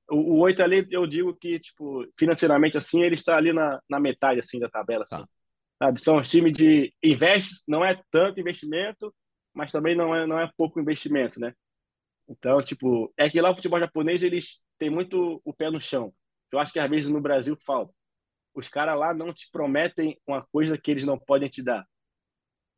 [0.09, 3.99] O, o oito ali, eu digo que, tipo, financeiramente, assim, ele está ali na, na
[4.01, 5.23] metade, assim, da tabela, assim.
[5.23, 5.29] Tá.
[5.79, 6.03] Sabe?
[6.03, 9.15] São os times de investe, não é tanto investimento,
[9.53, 11.53] mas também não é, não é pouco investimento, né?
[12.29, 16.13] Então, tipo, é que lá o futebol japonês, eles têm muito o pé no chão.
[16.53, 17.93] Eu acho que às vezes no Brasil falta.
[18.55, 21.87] Os caras lá não te prometem uma coisa que eles não podem te dar.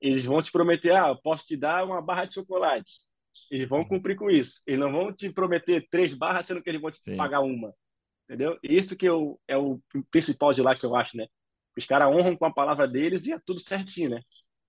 [0.01, 2.93] Eles vão te prometer, ah, eu posso te dar uma barra de chocolate.
[3.51, 4.63] Eles vão cumprir com isso.
[4.67, 7.17] Eles não vão te prometer três barras, sendo que eles vão te Sim.
[7.17, 7.73] pagar uma.
[8.29, 8.59] Entendeu?
[8.63, 11.27] Isso que eu, é o principal de lá que eu acho, né?
[11.77, 14.21] Os caras honram com a palavra deles e é tudo certinho, né?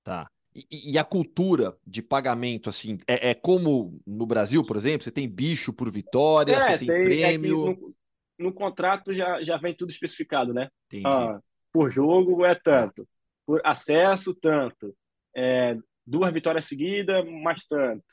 [0.04, 0.30] Tá.
[0.56, 5.04] E, e a cultura de pagamento, assim, é, é como no Brasil, por exemplo?
[5.04, 7.66] Você tem bicho por vitória, você É, tem tem, é prêmio.
[7.66, 7.96] no,
[8.38, 10.70] no contrato já, já vem tudo especificado, né?
[10.88, 11.06] Entendi.
[11.06, 11.40] Ah,
[11.72, 12.62] por jogo é Tá.
[12.62, 13.08] tanto,
[13.46, 14.96] por acesso, tanto,
[15.36, 18.04] é, duas vitórias seguidas, mais tanto.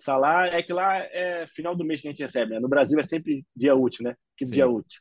[0.00, 2.60] Salário, é que lá é final do mês que a gente recebe, né?
[2.60, 4.16] No Brasil é sempre dia útil, né?
[4.36, 4.72] Que dia Sim.
[4.72, 5.00] útil.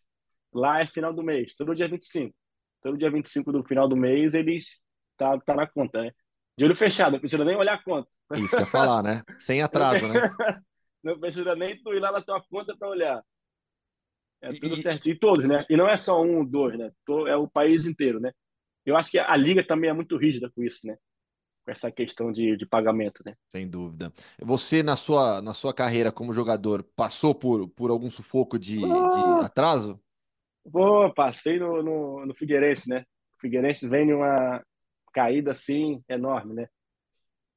[0.53, 2.35] Lá é final do mês, todo dia 25.
[2.81, 4.65] Todo dia 25 do final do mês eles
[5.17, 6.11] tá, tá na conta, né?
[6.57, 8.09] De olho fechado, não precisa nem olhar a conta.
[8.35, 9.23] Isso que eu falar, né?
[9.39, 10.19] Sem atraso, né?
[11.03, 13.23] não precisa nem tu ir lá na tua conta para olhar.
[14.41, 15.15] É tudo e- certinho.
[15.15, 15.65] E todos, né?
[15.69, 16.91] E não é só um, dois, né?
[17.27, 18.31] É o país inteiro, né?
[18.85, 20.97] Eu acho que a liga também é muito rígida com isso, né?
[21.69, 23.35] Essa questão de, de pagamento, né?
[23.47, 24.11] sem dúvida.
[24.39, 28.83] Você, na sua, na sua carreira como jogador, passou por, por algum sufoco de, de
[28.83, 29.99] Ah, atraso?
[30.71, 33.05] Pô, passei no, no, no Figueirense, né?
[33.37, 34.63] O Figueirense vem numa
[35.13, 36.67] caída assim enorme, né?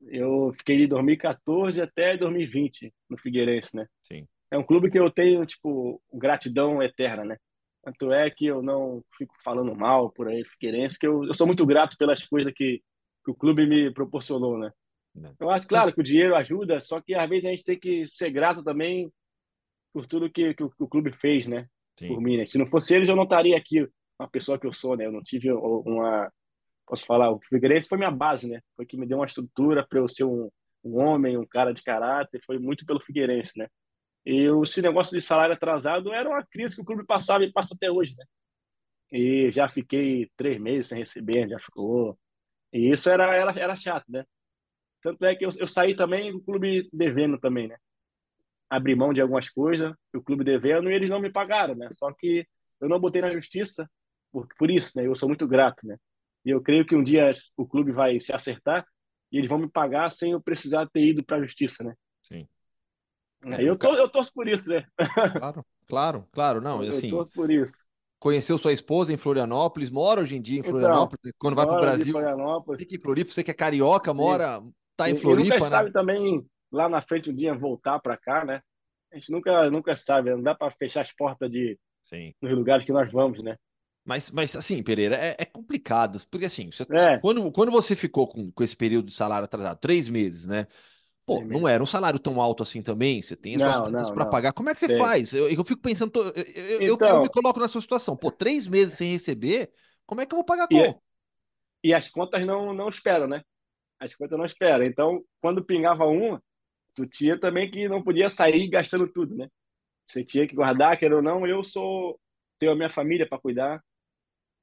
[0.06, 3.86] Eu fiquei de 2014 até 2020 no Figueirense, né?
[4.02, 4.26] Sim.
[4.50, 7.36] É um clube que eu tenho, tipo, gratidão eterna, né?
[7.84, 11.46] Tanto é que eu não fico falando mal por aí, Figueirense, que eu, eu sou
[11.46, 12.82] muito grato pelas coisas que,
[13.24, 14.72] que o clube me proporcionou, né?
[15.14, 15.34] Né?
[15.38, 18.06] Eu acho, claro, que o dinheiro ajuda, só que às vezes a gente tem que
[18.14, 19.12] ser grato também
[19.92, 21.68] por tudo que, que, o, que o clube fez, né?
[21.98, 22.22] Por Sim.
[22.22, 22.46] mim, né?
[22.46, 23.86] Se não fosse eles, eu não estaria aqui,
[24.18, 25.06] uma pessoa que eu sou, né?
[25.06, 26.32] Eu não tive uma,
[26.86, 28.60] posso falar, o Figueirense foi minha base, né?
[28.74, 30.50] Foi que me deu uma estrutura para eu ser um,
[30.82, 33.68] um homem, um cara de caráter, foi muito pelo Figueirense, né?
[34.24, 37.74] E esse negócio de salário atrasado era uma crise que o clube passava e passa
[37.74, 38.24] até hoje, né?
[39.10, 42.18] E já fiquei três meses sem receber, já ficou.
[42.72, 44.24] E isso era, era, era chato, né?
[45.02, 47.76] Tanto é que eu, eu saí também do clube devendo também, né?
[48.70, 51.88] Abri mão de algumas coisas, o clube devendo, e eles não me pagaram, né?
[51.92, 52.46] Só que
[52.80, 53.88] eu não botei na justiça
[54.30, 55.06] por, por isso, né?
[55.06, 55.96] Eu sou muito grato, né?
[56.44, 58.86] E eu creio que um dia o clube vai se acertar
[59.30, 61.94] e eles vão me pagar sem eu precisar ter ido para a justiça, né?
[62.22, 62.48] Sim.
[63.44, 64.86] Aí eu, tô, eu torço por isso, né?
[65.36, 66.60] Claro, claro, claro.
[66.60, 67.72] Não, assim, eu torço por isso.
[68.22, 71.74] Conheceu sua esposa em Florianópolis, mora hoje em dia em Então, Florianópolis, quando vai para
[71.74, 72.14] o Brasil,
[72.78, 74.14] fica em Floripa, você que é carioca, Sim.
[74.14, 74.62] mora,
[74.96, 75.68] tá em E- e Floripa, nunca né?
[75.68, 78.62] sabe também lá na frente um dia voltar para cá, né?
[79.12, 82.32] A gente nunca, nunca sabe, não dá para fechar as portas de Sim.
[82.42, 83.56] nos lugares que nós vamos, né?
[84.04, 88.26] Mas, mas assim, Pereira, é, é complicado, porque assim, você- É, quando, quando você ficou
[88.26, 90.66] com, com esse período de salário atrasado, três meses, né?
[91.34, 94.10] Pô, Três não era um salário tão alto assim também, você tem as suas contas
[94.10, 94.52] para pagar.
[94.52, 94.98] Como é que você Tem.
[94.98, 95.32] faz?
[95.32, 98.16] Eu, eu fico pensando, tô- eu, eu- eu- eu Então- me coloco na sua situação.
[98.16, 99.70] Pô, três meses sem receber,
[100.06, 101.00] como é que eu vou pagar a E é- conta?
[101.84, 103.42] e as contas não, não esperam, né?
[103.98, 104.84] As contas não esperam.
[104.84, 106.42] Então, quando pingava uma,
[106.94, 109.48] tu tinha também que não podia sair gastando tudo, né?
[110.08, 112.18] Você tinha que guardar, quer ou não, eu sou
[112.58, 113.82] tenho a minha família para cuidar,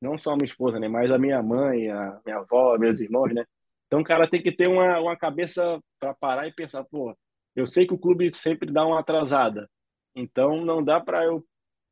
[0.01, 3.33] não só a minha esposa, né, mas a minha mãe, a minha avó, meus irmãos,
[3.33, 3.43] né?
[3.89, 7.17] Então, o cara tem que ter uma, uma cabeça para parar e pensar, pô,
[7.55, 9.67] eu sei que o clube sempre dá uma atrasada.
[10.15, 11.43] Então, não dá para eu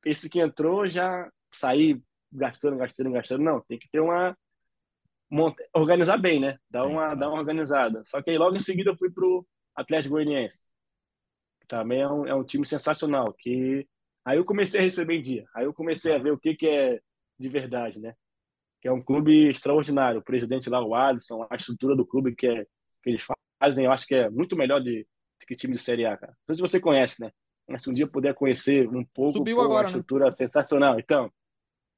[0.05, 1.99] esse que entrou já sair
[2.31, 4.37] gastando, gastando, gastando, não, tem que ter uma
[5.73, 6.59] organizar bem, né?
[6.69, 7.19] Dar Sim, uma, claro.
[7.19, 8.03] dar uma organizada.
[8.05, 9.45] Só que aí logo em seguida eu fui pro
[9.75, 10.61] Atlético Goianiense.
[11.67, 13.33] Também é um, é um time sensacional.
[13.33, 13.87] Que
[14.23, 15.45] aí eu comecei a receber em dia.
[15.55, 17.01] Aí eu comecei a ver o que que é
[17.39, 18.15] de verdade, né?
[18.81, 20.19] Que é um clube extraordinário.
[20.19, 22.63] O presidente lá, o Alisson, a estrutura do clube que, é,
[23.03, 23.23] que eles
[23.61, 25.07] fazem, eu acho que é muito melhor de,
[25.39, 26.33] de que time de Série A, cara.
[26.47, 27.31] Não sei se você conhece, né?
[27.67, 29.87] Mas se um dia puder conhecer um pouco, Subiu pô, agora, uma né?
[29.89, 30.99] estrutura sensacional.
[30.99, 31.31] Então,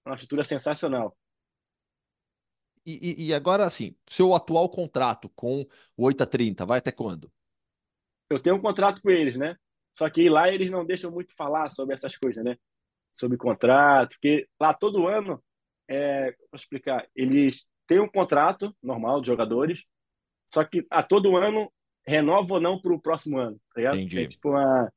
[0.06, 1.16] uma estrutura sensacional.
[2.86, 5.62] E, e- e agora, assim, seu atual contrato com
[5.98, 7.32] o 8 a 30 vai até quando?
[8.30, 9.56] eu tenho um contrato com eles, né?
[9.92, 12.58] Só que lá eles não deixam muito falar sobre essas coisas, né?
[13.16, 15.44] Sobre contrato, porque lá todo ano,
[15.90, 19.84] é, vou explicar, eles têm um contrato normal de jogadores,
[20.54, 21.72] só que a todo ano
[22.08, 23.96] renova ou não para o próximo ano, tá ligado?
[23.98, 24.22] Entendi.
[24.24, 24.92] É tipo uma...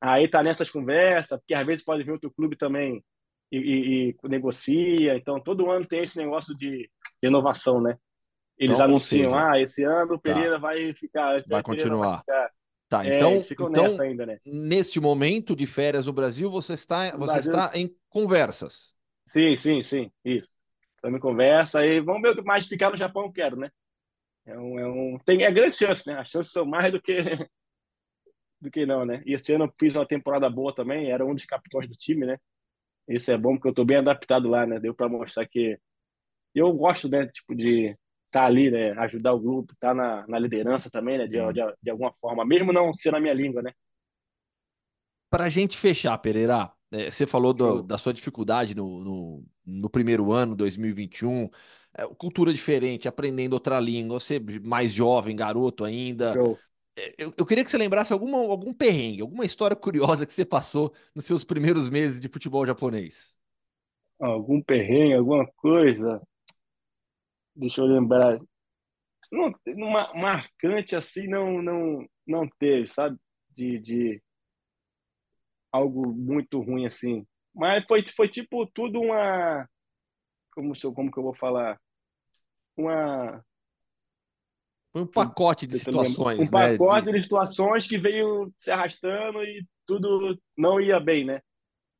[0.00, 3.04] Aí tá nessas conversas, porque às vezes pode vir outro clube também
[3.52, 6.90] e, e- e negocia, então todo ano tem esse negócio de
[7.22, 7.96] renovação, né?
[8.58, 12.20] Eles Então, anunciam, seja, ah, esse ano o Pereira vai ficar, Vai continuar.
[12.20, 12.50] ficar.
[12.88, 14.38] Tá, É, então, ficam então nessa ainda, né?
[14.44, 18.94] neste momento de férias no Brasil, você está, No você Brasil- está em conversas.
[19.30, 20.48] Sim, sim, sim, isso.
[20.96, 23.70] Estamos em conversa e vamos ver o que mais ficar no Japão, eu quero, né?
[24.46, 26.18] É um, é um, tem, é grande chance, né?
[26.18, 27.16] As chances são mais do que
[28.60, 29.22] do que não, né?
[29.26, 32.26] E esse ano eu fiz uma temporada boa também, era um dos capitães do time,
[32.26, 32.38] né?
[33.08, 34.80] Isso é bom porque eu tô bem adaptado lá, né?
[34.80, 35.78] Deu para mostrar que
[36.54, 40.90] eu gosto, né, tipo de estar ali, né, ajudar o grupo, estar na, na liderança
[40.90, 43.72] também, né, de, de, de alguma forma, mesmo não ser na minha língua, né?
[45.28, 49.90] Para a gente fechar, Pereira, é, você falou do- da sua dificuldade no, no, no
[49.90, 51.48] primeiro ano, 2021,
[51.94, 56.40] é, cultura diferente, aprendendo outra língua, você mais jovem, garoto ainda.
[56.96, 60.44] É, Eu, eu queria que você lembrasse alguma, algum perrengue, alguma história curiosa que você
[60.44, 63.36] passou nos seus primeiros meses de futebol japonês.
[64.18, 66.22] Algum perrengue, alguma coisa?
[67.54, 68.40] Deixa eu lembrar.
[69.32, 73.18] Não, uma marcante assim não não não teve, sabe?
[73.56, 74.22] De, de
[75.72, 77.26] algo muito ruim assim.
[77.54, 79.68] Mas foi foi tipo tudo uma
[80.52, 81.78] como como que eu vou falar?
[82.76, 83.44] Uma
[84.92, 86.02] Foi um pacote de lembrar.
[86.04, 86.72] situações, um né?
[86.72, 91.40] pacote de- de situações que veio se arrastando e tudo não ia bem, né?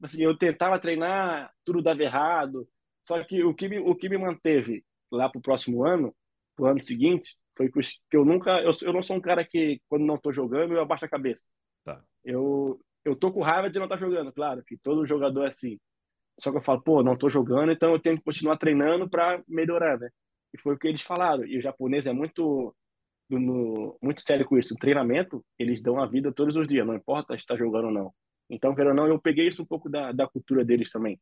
[0.02, 2.66] Assim, eu tentava treinar, tudo dava errado.
[3.06, 6.14] Só que o que me, o que me manteve lá pro próximo ano,
[6.56, 10.04] pro ano seguinte, foi que eu nunca, eu, eu não sou um cara que quando
[10.04, 11.44] não tô jogando eu abaixo a cabeça.
[11.84, 12.02] Tá.
[12.24, 15.78] Eu eu tô com raiva de não estar jogando, claro, que todo jogador é assim.
[16.38, 19.42] Só que eu falo, pô, não tô jogando, então eu tenho que continuar treinando para
[19.48, 20.08] melhorar, né?
[20.54, 21.44] E foi o que eles falaram.
[21.46, 22.74] E o japonês é muito
[23.28, 24.74] no- muito sério com isso.
[24.74, 27.92] O treinamento, eles dão a vida todos os dias, não importa se está jogando ou
[27.92, 28.14] não.
[28.48, 31.20] Então, querendo ou não, eu peguei isso um pouco da, da cultura deles também.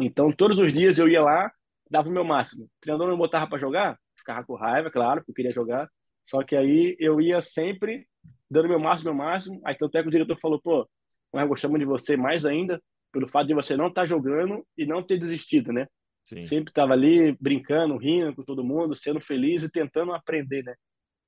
[0.00, 1.50] Então, todos os dias eu ia lá,
[1.90, 2.64] dava o meu máximo.
[2.66, 5.88] O treinador não botava para jogar, ficava com raiva, claro, porque eu queria jogar.
[6.24, 8.06] Só que aí eu ia sempre
[8.50, 9.60] dando meu máximo, meu máximo.
[9.64, 10.88] Aí tanto é que o diretor falou, pô,
[11.32, 12.82] nós gostamos de você mais ainda
[13.12, 15.86] pelo fato de você não estar jogando e não ter desistido, né?
[16.24, 16.42] Sim.
[16.42, 20.74] Sempre estava ali brincando, rindo com todo mundo, sendo feliz e tentando aprender, né?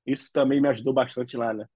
[0.06, 1.66] Isso também me ajudou bastante lá, né?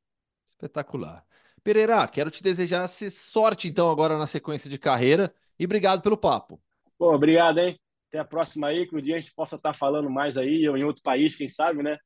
[0.46, 1.24] Espetacular.
[1.62, 6.16] Pereira, quero te desejar se- sorte então agora na sequência de carreira e obrigado pelo
[6.16, 6.60] papo.
[6.98, 7.78] Pô, obrigado, hein?
[8.08, 10.76] Até a próxima aí, que o dia a gente possa estar falando mais aí, ou
[10.76, 11.98] em outro país, quem sabe, né?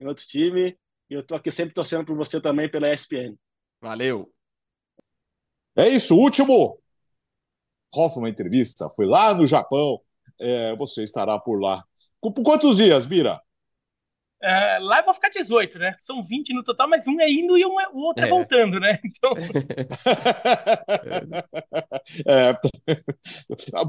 [0.00, 0.76] Em outro time.
[1.10, 3.36] E eu estou aqui sempre torcendo por você também pela ESPN.
[3.80, 4.32] Valeu.
[5.76, 6.78] É isso, último.
[7.94, 10.00] Hoffman entrevista, foi lá no Japão.
[10.40, 11.84] É, você estará por lá.
[12.20, 13.40] Por quantos dias, Bira?
[14.42, 15.94] É, lá eu vou ficar 18, né?
[15.96, 18.30] São 20 no total, mas um é indo e um é, o outro é, é
[18.30, 18.98] voltando, né?
[19.04, 19.32] Então.
[22.26, 22.50] é,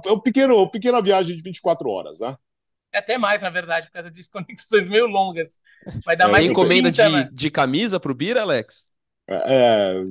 [0.08, 2.38] é um pequeno, uma pequena viagem de 24 horas, né?
[2.96, 5.60] É até mais, na verdade, por causa de conexões meio longas.
[6.06, 7.30] Vai dar é, mais encomenda 30, de, né?
[7.32, 8.88] de camisa pro Bira, Alex?
[9.28, 10.06] É,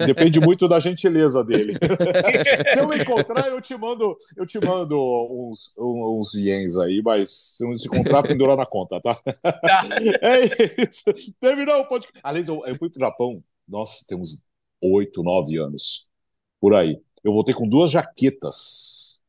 [0.00, 1.74] é, depende muito da gentileza dele.
[2.72, 7.68] se eu encontrar, eu te mando, eu te mando uns, uns ienes aí, mas se
[7.68, 9.14] não se encontrar, pendurar na conta, tá?
[9.14, 9.32] tá?
[10.22, 11.12] É isso.
[11.40, 12.20] Terminou o podcast.
[12.22, 14.42] Aliás, eu, eu fui pro Japão, nossa, tem uns
[14.80, 16.08] oito, nove anos
[16.60, 16.96] por aí.
[17.24, 19.19] Eu voltei com duas jaquetas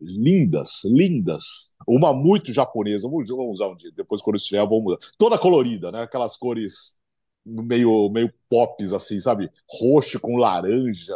[0.00, 1.74] lindas, lindas.
[1.86, 4.98] Uma muito japonesa, vamos usar um dia, depois quando estiver, vamos mudar.
[5.18, 6.02] Toda colorida, né?
[6.02, 6.98] Aquelas cores
[7.44, 9.50] meio, meio pops, assim, sabe?
[9.68, 11.14] Roxo com laranja.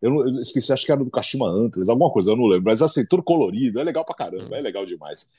[0.00, 2.64] Eu, não, eu esqueci, acho que era do Kashima Antlers, alguma coisa, eu não lembro.
[2.64, 4.58] Mas assim, tudo colorido, é legal pra caramba, hum.
[4.58, 5.32] é legal demais.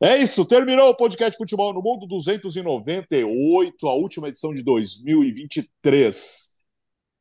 [0.00, 6.52] É isso, terminou o podcast Futebol no Mundo 298, a última edição de 2023.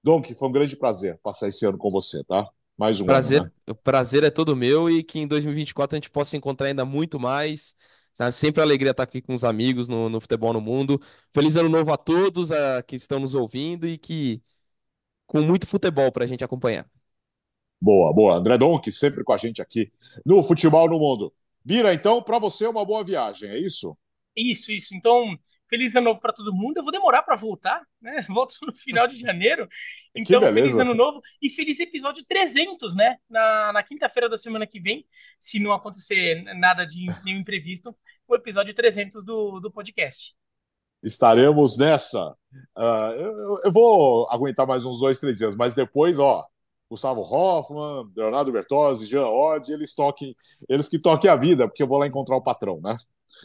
[0.04, 2.50] Donk, foi um grande prazer passar esse ano com você, tá?
[2.82, 3.52] Mais um prazer, ano.
[3.68, 3.74] Né?
[3.74, 7.20] O prazer é todo meu e que em 2024 a gente possa encontrar ainda muito
[7.20, 7.76] mais
[8.16, 8.32] Tá?
[8.32, 11.02] Sempre alegria estar aqui com os amigos no, no Futebol no Mundo.
[11.34, 14.42] Feliz ano novo a todos a, que estão nos ouvindo e que
[15.26, 16.90] com muito futebol para a gente acompanhar.
[17.82, 18.36] Boa, boa.
[18.36, 19.92] André Donk, sempre com a gente aqui
[20.26, 21.34] no Futebol no Mundo.
[21.64, 23.98] Bira, então, para você, uma boa viagem, é isso?
[24.36, 24.96] Isso, isso.
[24.96, 25.36] Então,
[25.72, 26.78] feliz ano novo para todo mundo.
[26.78, 28.22] Eu vou demorar para voltar, né?
[28.28, 29.68] Volto no final de janeiro.
[30.14, 33.16] Então, feliz ano novo e feliz episódio 300, né?
[33.30, 35.06] Na, na quinta-feira da semana que vem,
[35.40, 37.96] se não acontecer nada de nenhum imprevisto,
[38.28, 40.36] o episódio 300 do, do podcast.
[41.02, 42.36] Estaremos nessa.
[42.78, 46.46] Uh, eu, eu, vou aguentar mais uns dois, três dias, mas depois, ó,
[46.90, 50.36] Gustavo Hoffman, Leonardo Bertozzi, Jean Odd, eles toquem,
[50.68, 52.98] eles que toquem a vida, porque eu vou lá encontrar o patrão, né?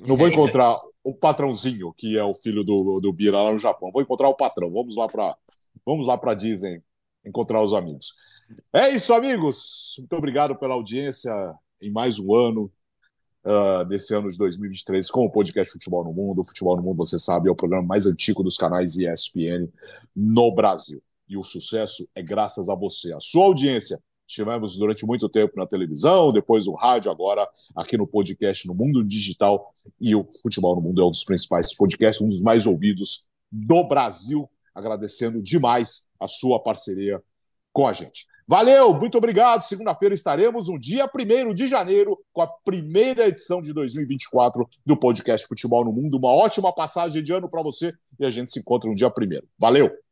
[0.07, 3.59] Não vou é encontrar o patrãozinho, que é o filho do, do Bira lá no
[3.59, 3.91] Japão.
[3.93, 4.71] Vou encontrar o patrão.
[4.73, 5.37] Vamos lá para
[5.85, 6.83] vamos lá para Disney
[7.25, 8.13] encontrar os amigos.
[8.73, 9.95] É isso, amigos.
[9.99, 11.33] Muito obrigado pela audiência
[11.81, 12.73] em mais um ano
[13.45, 16.41] uh, desse ano de 2023 com o podcast Futebol no Mundo.
[16.41, 19.69] O Futebol no Mundo, você sabe, é o programa mais antigo dos canais ESPN
[20.15, 21.03] no Brasil.
[21.29, 24.01] E o sucesso é graças a você, a sua audiência.
[24.27, 29.05] Estivemos durante muito tempo na televisão, depois no rádio, agora aqui no podcast no Mundo
[29.05, 29.73] Digital.
[30.01, 33.85] E o Futebol no Mundo é um dos principais podcasts, um dos mais ouvidos do
[33.85, 34.49] Brasil.
[34.75, 37.23] Agradecendo demais a sua parceria
[37.73, 38.27] com a gente.
[38.49, 39.65] Valeu, muito obrigado.
[39.65, 45.49] Segunda-feira estaremos no dia 1 de janeiro com a primeira edição de 2024 do podcast
[45.49, 46.17] Futebol no Mundo.
[46.17, 49.13] Uma ótima passagem de ano para você e a gente se encontra no dia 1.
[49.59, 50.06] Valeu!